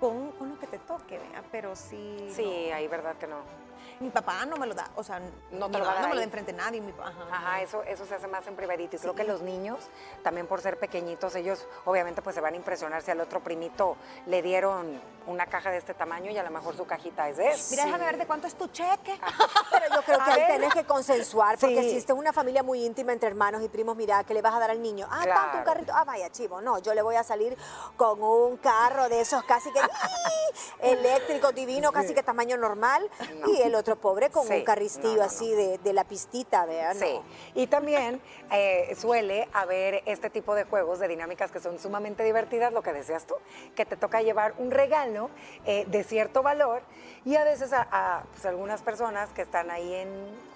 con, 0.00 0.32
con, 0.32 0.50
lo 0.50 0.58
que 0.58 0.66
te 0.66 0.78
toque, 0.78 1.18
¿vea? 1.18 1.42
pero 1.50 1.74
sí... 1.76 2.30
Sí, 2.34 2.70
ahí 2.70 2.86
verdad 2.88 3.16
que 3.16 3.26
no. 3.26 3.65
Mi 4.00 4.10
papá 4.10 4.44
no 4.46 4.56
me 4.56 4.66
lo 4.66 4.74
da, 4.74 4.90
o 4.96 5.02
sea, 5.02 5.20
no, 5.50 5.70
te 5.70 5.78
lo, 5.78 5.84
da, 5.84 6.00
no 6.00 6.08
me 6.08 6.14
lo 6.14 6.20
da 6.20 6.24
enfrente 6.24 6.52
a 6.52 6.54
nadie. 6.54 6.82
ajá, 7.30 7.62
eso, 7.62 7.82
eso 7.84 8.06
se 8.06 8.14
hace 8.14 8.26
más 8.26 8.46
en 8.46 8.56
privadito. 8.56 8.96
Y 8.96 8.98
creo 8.98 9.14
que 9.14 9.24
los 9.24 9.42
niños, 9.42 9.78
también 10.22 10.46
por 10.46 10.60
ser 10.60 10.78
pequeñitos, 10.78 11.34
ellos 11.34 11.66
obviamente 11.84 12.22
pues 12.22 12.34
se 12.34 12.40
van 12.40 12.54
a 12.54 12.56
impresionar 12.56 13.02
si 13.02 13.10
al 13.10 13.20
otro 13.20 13.40
primito 13.40 13.96
le 14.26 14.42
dieron 14.42 15.00
una 15.26 15.46
caja 15.46 15.70
de 15.70 15.78
este 15.78 15.94
tamaño 15.94 16.30
y 16.30 16.38
a 16.38 16.42
lo 16.42 16.50
mejor 16.50 16.76
su 16.76 16.86
cajita 16.86 17.28
es 17.28 17.36
de 17.36 17.48
eso. 17.48 17.66
Mira, 17.70 17.84
déjame 17.84 18.04
ver 18.04 18.18
de 18.18 18.26
cuánto 18.26 18.46
es 18.46 18.54
tu 18.54 18.68
cheque. 18.68 19.18
Pero 19.70 19.94
yo 19.94 20.02
creo 20.02 20.18
que 20.24 20.30
ahí 20.30 20.46
tenés 20.46 20.72
que 20.72 20.84
consensuar, 20.84 21.58
porque 21.58 21.82
si 21.82 21.96
es 21.96 22.06
una 22.10 22.32
familia 22.32 22.62
muy 22.62 22.84
íntima 22.84 23.12
entre 23.12 23.28
hermanos 23.28 23.62
y 23.62 23.68
primos, 23.68 23.96
mira, 23.96 24.22
¿qué 24.24 24.34
le 24.34 24.42
vas 24.42 24.54
a 24.54 24.60
dar 24.60 24.70
al 24.70 24.80
niño? 24.80 25.06
Ah, 25.10 25.24
tanto 25.24 25.58
un 25.58 25.64
carrito. 25.64 25.92
Ah, 25.94 26.04
vaya, 26.04 26.30
chivo. 26.30 26.60
No, 26.60 26.78
yo 26.78 26.94
le 26.94 27.02
voy 27.02 27.16
a 27.16 27.24
salir 27.24 27.56
con 27.96 28.22
un 28.22 28.56
carro 28.58 29.08
de 29.08 29.20
esos 29.20 29.42
casi 29.44 29.70
que 29.72 29.80
eléctrico, 30.80 31.52
divino, 31.52 31.92
casi 31.92 32.14
que 32.14 32.22
tamaño 32.22 32.56
normal. 32.56 33.08
Y 33.46 33.62
el 33.62 33.74
otro 33.76 33.96
pobre 33.96 34.30
con 34.30 34.50
un 34.50 34.64
carristillo 34.64 35.22
así 35.22 35.50
de, 35.52 35.92
la 35.92 36.04
pistita, 36.04 36.66
vean. 36.66 36.96
Sí. 36.96 37.20
Y 37.54 37.66
también 37.66 38.20
eh, 38.52 38.94
suele 38.98 39.48
haber 39.52 40.02
este 40.06 40.30
tipo 40.30 40.54
de 40.54 40.64
juegos, 40.64 40.98
de 40.98 41.08
dinámicas 41.08 41.50
que 41.50 41.60
son 41.60 41.78
sumamente 41.78 42.22
divertidas, 42.24 42.72
lo 42.72 42.82
que 42.82 42.92
decías 42.92 43.26
tú, 43.26 43.34
que 43.74 43.86
te 43.86 43.96
toca 43.96 44.22
llevar 44.22 44.54
un 44.58 44.70
regalo 44.70 45.30
eh, 45.64 45.84
de 45.88 46.04
cierto 46.04 46.42
valor 46.42 46.82
y 47.24 47.36
a 47.36 47.44
veces 47.44 47.72
a, 47.72 48.24
pues, 48.32 48.46
algunas 48.46 48.82
personas 48.82 49.30
que 49.30 49.42
están 49.42 49.70
ahí 49.70 49.94
en, 49.94 50.10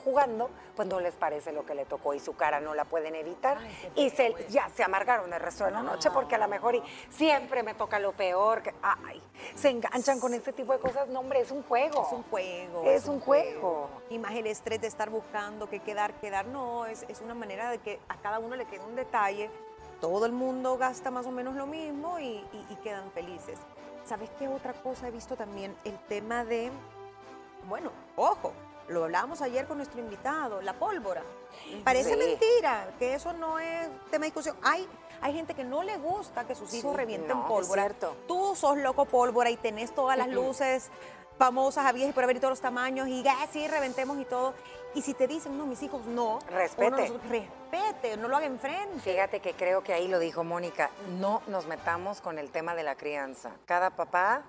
jugando, 0.04 0.50
pues 0.80 0.88
no 0.88 0.98
les 0.98 1.14
parece 1.14 1.52
lo 1.52 1.66
que 1.66 1.74
le 1.74 1.84
tocó 1.84 2.14
y 2.14 2.20
su 2.20 2.36
cara 2.36 2.58
no 2.58 2.74
la 2.74 2.86
pueden 2.86 3.14
evitar 3.14 3.58
y 3.96 4.08
se, 4.08 4.34
ya 4.48 4.66
se 4.74 4.82
amargaron 4.82 5.30
el 5.30 5.38
resto 5.38 5.66
de 5.66 5.72
la 5.72 5.82
noche 5.82 6.10
porque 6.10 6.36
a 6.36 6.38
lo 6.38 6.48
mejor 6.48 6.74
y 6.74 6.82
siempre 7.10 7.62
me 7.62 7.74
toca 7.74 7.98
lo 7.98 8.12
peor, 8.12 8.62
que, 8.62 8.72
ay, 8.80 9.20
se 9.54 9.68
enganchan 9.68 10.18
con 10.20 10.32
este 10.32 10.54
tipo 10.54 10.72
de 10.72 10.78
cosas, 10.78 11.06
no 11.08 11.20
hombre, 11.20 11.40
es 11.40 11.50
un 11.50 11.62
juego. 11.64 12.00
Es 12.00 12.12
un 12.14 12.22
juego. 12.22 12.84
Es, 12.86 13.04
un, 13.08 13.20
juego. 13.20 13.90
Y 14.08 14.18
más 14.18 14.32
el 14.32 14.46
estrés 14.46 14.80
de 14.80 14.86
estar 14.86 15.10
buscando 15.10 15.68
que 15.68 15.80
quedar, 15.80 16.14
quedar, 16.14 16.46
no, 16.46 16.86
es, 16.86 17.04
es 17.08 17.20
una 17.20 17.34
manera 17.34 17.68
de 17.68 17.76
que 17.76 18.00
a 18.08 18.16
cada 18.16 18.38
uno 18.38 18.56
le 18.56 18.64
quede 18.64 18.82
un 18.82 18.96
detalle 18.96 19.50
todo 20.00 20.24
el 20.24 20.32
mundo 20.32 20.78
gasta 20.78 21.10
más 21.10 21.26
o 21.26 21.30
menos 21.30 21.56
lo 21.56 21.66
mismo 21.66 22.18
y, 22.18 22.42
quedan 22.82 23.10
felices. 23.10 23.58
¿Sabes 24.06 24.30
qué 24.38 24.48
otra 24.48 24.72
cosa 24.72 25.08
he 25.08 25.10
visto 25.10 25.36
también? 25.36 25.76
El 25.84 25.98
tema 26.08 26.42
de, 26.42 26.70
bueno, 27.68 27.90
ojo, 28.16 28.54
lo 28.90 29.04
hablábamos 29.04 29.40
ayer 29.40 29.66
con 29.66 29.78
nuestro 29.78 30.00
invitado, 30.00 30.60
la 30.60 30.74
pólvora. 30.74 31.22
Parece 31.84 32.16
mentira 32.16 32.94
que 32.98 33.14
eso 33.14 33.32
no 33.32 33.58
es 33.58 33.88
tema 34.10 34.22
de 34.22 34.26
discusión. 34.26 34.56
Hay, 34.62 34.86
hay 35.20 35.32
gente 35.32 35.54
que 35.54 35.64
no 35.64 35.82
le 35.82 35.96
gusta 35.96 36.46
que 36.46 36.54
sus 36.54 36.72
hijos 36.74 36.96
revienten 36.96 37.42
pólvora. 37.44 37.88
Tú 38.26 38.54
sos 38.56 38.76
loco 38.78 39.04
pólvora 39.04 39.50
y 39.50 39.56
tenés 39.56 39.94
todas 39.94 40.18
las 40.18 40.28
luces 40.28 40.90
famosas, 41.38 41.86
habías 41.86 42.10
y 42.10 42.12
por 42.12 42.22
haber 42.22 42.38
todos 42.38 42.50
los 42.50 42.60
tamaños 42.60 43.08
y 43.08 43.24
ah, 43.26 43.46
sí, 43.50 43.66
reventemos 43.66 44.18
y 44.18 44.26
todo. 44.26 44.52
Y 44.94 45.00
si 45.00 45.14
te 45.14 45.26
dicen, 45.26 45.56
no, 45.56 45.64
mis 45.64 45.82
hijos 45.82 46.04
no. 46.04 46.38
Respete. 46.50 47.10
respete, 47.30 48.16
no 48.18 48.28
lo 48.28 48.36
hagan 48.36 48.52
enfrente. 48.52 49.00
Fíjate 49.00 49.40
que 49.40 49.54
creo 49.54 49.82
que 49.82 49.94
ahí 49.94 50.06
lo 50.06 50.18
dijo 50.18 50.44
Mónica, 50.44 50.90
no 51.18 51.40
nos 51.46 51.66
metamos 51.66 52.20
con 52.20 52.38
el 52.38 52.50
tema 52.50 52.74
de 52.74 52.82
la 52.82 52.96
crianza. 52.96 53.52
Cada 53.64 53.88
papá 53.88 54.42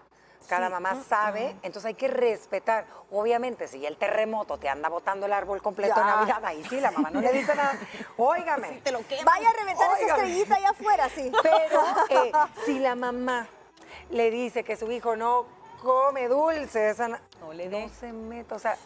cada 0.48 0.70
mamá 0.70 1.02
sabe, 1.08 1.56
entonces 1.64 1.86
hay 1.86 1.94
que 1.94 2.08
respetar. 2.08 2.86
Obviamente, 3.12 3.68
si 3.68 3.86
el 3.86 3.98
terremoto 3.98 4.58
te 4.58 4.70
anda 4.70 4.90
botando 4.90 5.26
el 5.26 5.34
árbol 5.34 5.62
completo 5.62 6.00
en 6.00 6.06
Navidad, 6.06 6.44
ahí 6.46 6.64
sí, 6.70 6.80
la 6.80 6.92
mamá 6.92 7.10
no 7.10 7.22
le 7.22 7.32
dice 7.32 7.56
nada. 7.56 7.78
Óigame. 8.18 8.82
te 8.84 8.92
lo 8.92 9.00
Vaya 9.24 9.50
a 9.50 9.54
reventar 9.54 9.90
esa 9.98 10.08
estrellita 10.08 10.56
allá 10.56 10.70
afuera, 10.70 11.10
sí. 11.10 11.32
Pero 11.44 11.82
eh, 12.10 12.32
si 12.66 12.80
la 12.80 12.96
mamá 12.96 13.48
le 14.10 14.32
dice 14.32 14.64
que 14.64 14.76
su 14.76 14.92
hijo 14.92 15.16
no 15.16 15.46
come 15.82 16.28
dulce, 16.28 16.90
esa 16.90 17.08
no, 17.08 17.54
le 17.54 17.68
no 17.68 17.90
se 17.90 18.14
meta, 18.14 18.56
o 18.56 18.60
sea, 18.60 18.78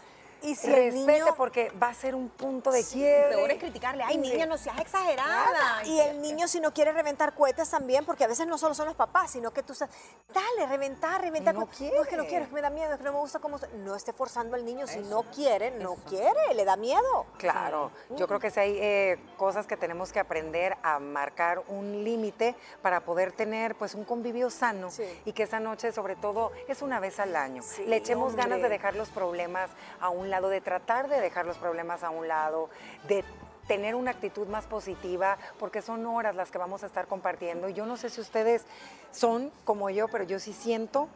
y 0.45 0.55
si 0.55 0.67
respete 0.67 1.33
porque 1.35 1.71
va 1.81 1.89
a 1.89 1.93
ser 1.93 2.15
un 2.15 2.29
punto 2.29 2.71
de 2.71 2.83
quiebre. 2.83 3.35
Peor 3.35 3.51
es 3.51 3.59
criticarle, 3.59 4.03
ay 4.03 4.17
niña, 4.17 4.45
no 4.45 4.57
seas 4.57 4.79
exagerada. 4.79 5.83
Y 5.85 5.99
el 5.99 6.21
niño 6.21 6.47
si 6.47 6.59
no 6.59 6.73
quiere 6.73 6.91
reventar 6.91 7.33
cohetes 7.33 7.69
también, 7.69 8.05
porque 8.05 8.23
a 8.23 8.27
veces 8.27 8.47
no 8.47 8.57
solo 8.57 8.75
son 8.75 8.85
los 8.87 8.95
papás, 8.95 9.31
sino 9.31 9.51
que 9.51 9.63
tú 9.63 9.73
sabes, 9.73 9.95
dale, 10.33 10.69
reventar, 10.69 11.21
reventar. 11.21 11.55
No, 11.55 11.61
no 11.61 11.71
es 11.71 12.07
que 12.07 12.17
no 12.17 12.25
quiero, 12.25 12.43
es 12.43 12.49
que 12.49 12.55
me 12.55 12.61
da 12.61 12.69
miedo, 12.69 12.91
es 12.93 12.97
que 12.97 13.03
no 13.03 13.13
me 13.13 13.19
gusta 13.19 13.39
cómo... 13.39 13.59
No 13.77 13.95
esté 13.95 14.13
forzando 14.13 14.55
al 14.55 14.65
niño, 14.65 14.87
si 14.87 14.99
no 14.99 15.23
quiere, 15.23 15.71
no 15.71 15.95
quiere, 15.95 16.53
le 16.53 16.65
da 16.65 16.75
miedo. 16.75 17.25
Claro, 17.37 17.91
yo 18.11 18.27
creo 18.27 18.39
que 18.39 18.51
si 18.51 18.59
hay 18.59 18.77
eh, 18.79 19.19
cosas 19.37 19.67
que 19.67 19.77
tenemos 19.77 20.11
que 20.11 20.19
aprender 20.19 20.77
a 20.83 20.99
marcar 20.99 21.63
un 21.67 22.03
límite 22.03 22.55
para 22.81 23.01
poder 23.01 23.31
tener 23.31 23.75
pues 23.75 23.95
un 23.95 24.03
convivio 24.03 24.49
sano 24.49 24.89
y 25.25 25.33
que 25.33 25.43
esa 25.43 25.59
noche 25.59 25.91
sobre 25.91 26.15
todo 26.15 26.51
es 26.67 26.81
una 26.81 26.99
vez 26.99 27.19
al 27.19 27.35
año. 27.35 27.63
le 27.87 27.95
echemos 27.95 28.35
ganas 28.35 28.61
de 28.61 28.69
dejar 28.69 28.95
los 28.95 29.09
problemas 29.09 29.69
a 29.99 30.09
un 30.09 30.29
lado, 30.29 30.34
de 30.41 30.61
tratar 30.61 31.07
de 31.07 31.19
dejar 31.21 31.45
los 31.45 31.57
problemas 31.57 32.03
a 32.03 32.09
un 32.09 32.27
lado, 32.27 32.69
de 33.07 33.23
tener 33.67 33.95
una 33.95 34.11
actitud 34.11 34.47
más 34.47 34.65
positiva, 34.65 35.37
porque 35.59 35.81
son 35.81 36.05
horas 36.05 36.35
las 36.35 36.51
que 36.51 36.57
vamos 36.57 36.83
a 36.83 36.85
estar 36.85 37.07
compartiendo. 37.07 37.69
Yo 37.69 37.85
no 37.85 37.97
sé 37.97 38.09
si 38.09 38.21
ustedes 38.21 38.65
son 39.11 39.51
como 39.63 39.89
yo, 39.89 40.07
pero 40.07 40.23
yo 40.23 40.39
sí 40.39 40.53
siento 40.53 41.09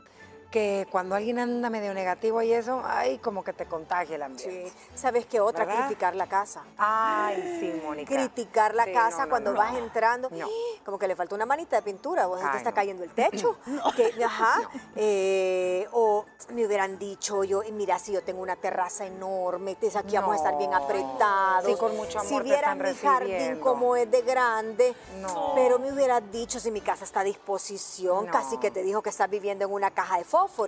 que 0.50 0.88
cuando 0.92 1.16
alguien 1.16 1.40
anda 1.40 1.70
medio 1.70 1.94
negativo 1.94 2.42
y 2.42 2.54
eso, 2.54 2.82
ay, 2.86 3.20
como 3.20 3.44
que 3.44 3.54
te 3.54 3.66
contagia 3.66 4.16
el 4.16 4.24
ambiente. 4.24 4.70
Sí. 4.70 4.76
¿Sabes 4.96 5.26
qué 5.26 5.40
otra? 5.40 5.66
Criticar 5.66 6.16
la 6.16 6.28
casa. 6.28 6.64
Ay, 6.78 7.58
sí, 7.60 7.82
Mónica. 7.84 8.14
Criticar 8.14 8.74
la 8.74 8.92
casa 8.92 9.28
cuando 9.28 9.54
vas 9.54 9.76
entrando. 9.76 10.30
Como 10.86 10.98
que 10.98 11.08
le 11.08 11.16
falta 11.16 11.36
una 11.36 11.46
manita 11.46 11.76
de 11.76 11.82
pintura, 11.84 12.28
o 12.28 12.36
te 12.36 12.58
está 12.58 12.72
cayendo 12.72 13.04
el 13.04 13.12
techo. 13.12 13.58
Que, 13.96 14.24
ajá. 14.24 14.62
Eh, 14.96 15.88
o 15.94 16.26
me 16.50 16.66
hubieran 16.66 16.98
dicho 17.00 17.44
yo, 17.44 17.62
mira, 17.72 18.00
si 18.00 18.12
yo 18.12 18.22
tengo 18.22 18.42
una 18.42 18.56
terraza 18.56 19.06
enorme, 19.06 19.78
aquí 19.96 20.16
vamos 20.16 20.34
a 20.34 20.36
estar 20.36 20.58
bien 20.58 20.74
apretados. 20.74 21.66
Sí, 21.66 21.76
con 21.78 21.96
mucho 21.96 22.20
amor 22.20 22.44
Si 22.44 22.50
vieras 22.50 22.76
mi 22.76 22.94
jardín 22.96 23.60
como 23.60 23.96
es 23.96 24.10
de 24.10 24.22
grande. 24.22 24.96
No. 25.20 25.54
Pero 25.56 25.80
me 25.80 25.92
hubieras 25.92 26.22
dicho 26.32 26.60
si 26.60 26.72
mi 26.72 26.82
casa 26.82 27.04
está 27.04 27.22
a 27.22 27.24
disposición, 27.24 28.28
casi 28.28 28.58
que 28.58 28.72
te 28.72 28.84
dijo 28.84 29.02
que 29.02 29.10
estás 29.10 29.30
viviendo 29.30 29.66
en 29.66 29.72
una 29.72 29.92
caja 29.92 30.18
de 30.18 30.24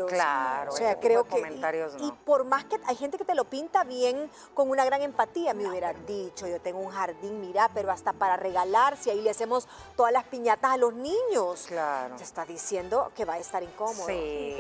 Claro, 0.08 0.72
o 0.72 0.76
sea, 0.76 1.00
creo 1.00 1.24
que 1.24 1.42
comentarios 1.42 1.94
y, 2.00 2.12
por 2.26 2.44
más 2.46 2.66
que 2.66 2.80
hay 2.86 2.96
gente 2.96 3.18
que 3.18 3.26
te 3.26 3.36
lo 3.36 3.46
pinta 3.46 3.84
bien 3.84 4.30
con 4.54 4.70
una 4.70 4.86
gran 4.86 5.02
empatía, 5.02 5.54
me 5.54 5.68
hubiera 5.68 5.94
dicho, 5.94 6.48
yo 6.48 6.60
tengo 6.60 6.80
un 6.80 6.92
jardín, 6.92 7.40
mira, 7.42 7.70
pero 7.74 7.92
hasta 7.92 8.14
para 8.14 8.38
regalar, 8.38 8.98
si 8.98 9.10
ahí 9.10 9.22
le 9.22 9.30
hacemos 9.30 9.68
todas 9.96 10.12
las 10.12 10.26
piñatas 10.26 10.72
a 10.72 10.78
los 10.78 10.94
niños. 10.94 11.66
Claro. 11.68 12.16
Te 12.16 12.24
está 12.24 12.46
diciendo 12.46 13.12
que 13.16 13.26
va 13.26 13.34
a 13.34 13.40
estar 13.40 13.64
incómodo. 13.64 14.08
Sí. 14.08 14.56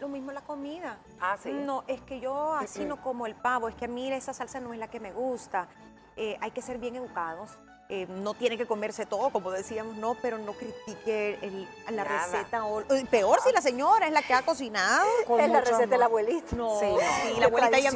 Lo 0.00 0.08
mismo 0.08 0.32
la 0.32 0.42
comida. 0.42 0.98
Ah, 1.20 1.36
sí. 1.42 1.50
No, 1.52 1.84
es 1.86 2.00
que 2.02 2.20
yo 2.20 2.54
así 2.54 2.84
no 2.84 3.00
como 3.02 3.26
el 3.26 3.34
pavo, 3.34 3.68
es 3.68 3.74
que 3.74 3.88
mira, 3.88 4.16
esa 4.16 4.32
salsa 4.32 4.60
no 4.60 4.72
es 4.72 4.78
la 4.78 4.88
que 4.88 5.00
me 5.00 5.12
gusta. 5.12 5.68
Eh, 6.16 6.36
hay 6.40 6.52
que 6.52 6.62
ser 6.62 6.78
bien 6.78 6.96
educados 6.96 7.50
eh, 7.94 8.06
no 8.08 8.34
tiene 8.34 8.58
que 8.58 8.66
comerse 8.66 9.06
todo, 9.06 9.30
como 9.30 9.50
decíamos, 9.50 9.96
no, 9.96 10.16
pero 10.20 10.38
no 10.38 10.52
critique 10.54 11.38
la 11.90 12.02
receta. 12.02 12.64
O, 12.64 12.82
peor 13.10 13.38
si 13.40 13.52
la 13.52 13.60
señora 13.60 14.06
es 14.06 14.12
la 14.12 14.22
que 14.22 14.34
ha 14.34 14.42
cocinado. 14.42 15.06
es 15.38 15.50
la 15.50 15.60
receta 15.60 15.86
de 15.86 15.98
la 15.98 16.06
abuelita. 16.06 16.56
No, 16.56 16.80
sí, 16.80 16.86
la 17.38 17.46
abuelita 17.46 17.78
ya 17.78 17.92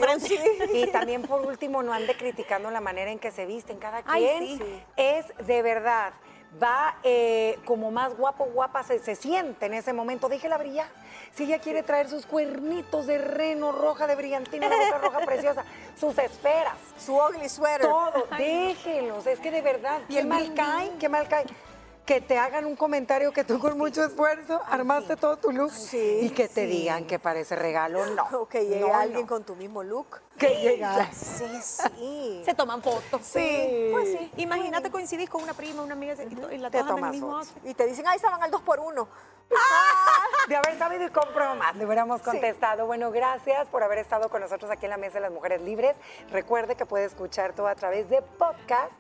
Y 0.73 0.87
también, 0.93 1.23
por 1.23 1.45
último, 1.45 1.83
no 1.83 1.93
ande 1.93 2.17
criticando 2.17 2.71
la 2.71 2.81
manera 2.81 3.11
en 3.11 3.19
que 3.19 3.33
se 3.33 3.45
visten 3.45 3.79
cada 3.79 4.03
quien. 4.03 4.61
Es 4.97 5.27
de 5.45 5.63
verdad 5.63 6.13
va 6.63 6.97
eh, 7.03 7.59
como 7.65 7.91
más 7.91 8.17
guapo, 8.17 8.47
guapa 8.47 8.83
se, 8.83 8.99
se, 9.01 9.15
siente 9.15 9.67
en 9.67 9.75
ese 9.75 9.93
momento. 9.93 10.29
Déjela 10.29 10.57
brillar. 10.59 10.89
Si 11.39 11.45
ella 11.45 11.61
quiere 11.61 11.85
traer 11.85 12.11
sus 12.11 12.27
cuernitos 12.27 13.07
de 13.07 13.17
reno 13.17 13.71
roja, 13.71 14.09
de 14.09 14.17
brillantina, 14.17 14.69
la 14.69 14.77
boca 14.77 14.99
roja 14.99 15.21
preciosa, 15.25 15.65
sus 15.97 16.19
esferas. 16.19 16.75
Su 16.99 17.15
ugly 17.15 17.49
sweater. 17.49 17.87
Todo, 17.87 18.27
déjenlos. 18.37 19.25
Es 19.25 19.39
que 19.39 19.53
de 19.53 19.63
verdad, 19.63 20.01
qué 20.09 20.25
mal 20.25 20.53
cae, 20.53 20.91
qué 20.99 21.09
mal 21.09 21.29
cae 21.29 21.47
que 22.05 22.23
te 22.23 22.39
hagan 22.39 22.65
un 22.65 22.75
comentario 22.75 23.33
que 23.33 23.45
tú 23.45 23.59
con 23.59 23.77
mucho 23.77 24.03
esfuerzo 24.03 24.63
armaste 24.67 25.15
todo 25.15 25.37
tu 25.37 25.53
look 25.53 25.71
y 25.93 26.31
que 26.31 26.49
te 26.49 26.65
digan 26.65 27.07
que 27.07 27.19
parece 27.19 27.55
regalo, 27.55 28.07
no. 28.07 28.25
O 28.33 28.49
que 28.49 28.65
llegue 28.65 28.91
alguien 28.91 29.27
con 29.27 29.45
tu 29.45 29.55
mismo 29.55 29.83
look. 29.83 30.19
Que 30.39 30.57
llega. 30.57 31.13
Sí, 31.13 31.45
sí. 31.63 32.43
Se 32.47 32.55
toman 32.55 32.83
fotos. 32.83 33.21
Sí. 33.23 33.91
Pues 33.93 34.09
sí. 34.09 34.33
Imagínate 34.39 34.91
coincidís 34.91 35.29
con 35.29 35.43
una 35.43 35.53
prima, 35.53 35.83
una 35.83 35.93
amiga 35.93 36.15
y, 36.51 36.57
la 36.57 36.71
te 36.71 36.83
toman 36.83 37.05
el 37.05 37.21
mismo 37.21 37.43
Y 37.63 37.75
te 37.75 37.87
dicen, 37.87 38.09
ahí 38.09 38.17
estaban 38.17 38.43
al 38.43 38.51
dos 38.51 38.63
por 38.63 38.81
uno. 38.81 39.07
De 40.49 40.57
haber 40.57 40.79
sabido 40.79 41.07
y 41.07 41.11
compro 41.11 41.55
más, 41.57 41.77
le 41.77 41.85
hubiéramos 41.85 42.23
contestado. 42.23 42.87
Bueno, 42.87 43.11
gracias 43.11 43.69
por 43.69 43.83
haber 43.83 43.99
estado 43.99 44.31
con 44.31 44.41
nosotros 44.41 44.71
aquí 44.71 44.87
en 44.87 44.91
la 44.91 44.97
Mesa 44.97 45.15
de 45.15 45.21
las 45.21 45.33
Mujeres 45.33 45.61
Libres. 45.61 45.95
Recuerde 46.31 46.75
que 46.75 46.87
puede 46.87 47.05
escuchar 47.05 47.53
todo 47.53 47.69
a 47.69 47.75
través 47.75 48.09
de 48.09 48.23
podcast 48.23 48.93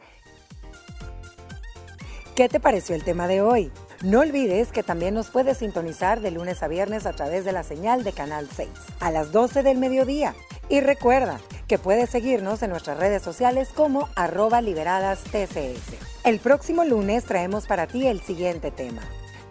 ¿Qué 2.39 2.49
te 2.49 2.61
pareció 2.61 2.95
el 2.95 3.03
tema 3.03 3.27
de 3.27 3.43
hoy? 3.43 3.73
No 4.01 4.21
olvides 4.21 4.71
que 4.71 4.85
también 4.85 5.13
nos 5.13 5.29
puedes 5.29 5.59
sintonizar 5.59 6.21
de 6.21 6.31
lunes 6.31 6.63
a 6.63 6.69
viernes 6.69 7.05
a 7.05 7.13
través 7.13 7.45
de 7.45 7.51
la 7.51 7.65
señal 7.65 8.05
de 8.05 8.13
Canal 8.13 8.49
6 8.49 8.69
a 9.01 9.11
las 9.11 9.33
12 9.33 9.65
del 9.65 9.77
mediodía. 9.77 10.37
Y 10.69 10.81
recuerda 10.81 11.41
que 11.67 11.79
puedes 11.79 12.11
seguirnos 12.11 12.63
en 12.63 12.71
nuestras 12.71 12.97
redes 12.97 13.23
sociales 13.23 13.71
como 13.75 14.09
arroba 14.15 14.61
liberadas 14.61 15.25
TCS. 15.25 16.25
El 16.25 16.39
próximo 16.39 16.85
lunes 16.85 17.25
traemos 17.25 17.67
para 17.67 17.89
ti 17.89 18.07
el 18.07 18.21
siguiente 18.21 18.71
tema, 18.71 19.03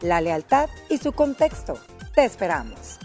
la 0.01 0.21
lealtad 0.21 0.69
y 0.89 0.97
su 0.97 1.11
contexto. 1.11 1.75
Te 2.13 2.25
esperamos. 2.25 2.99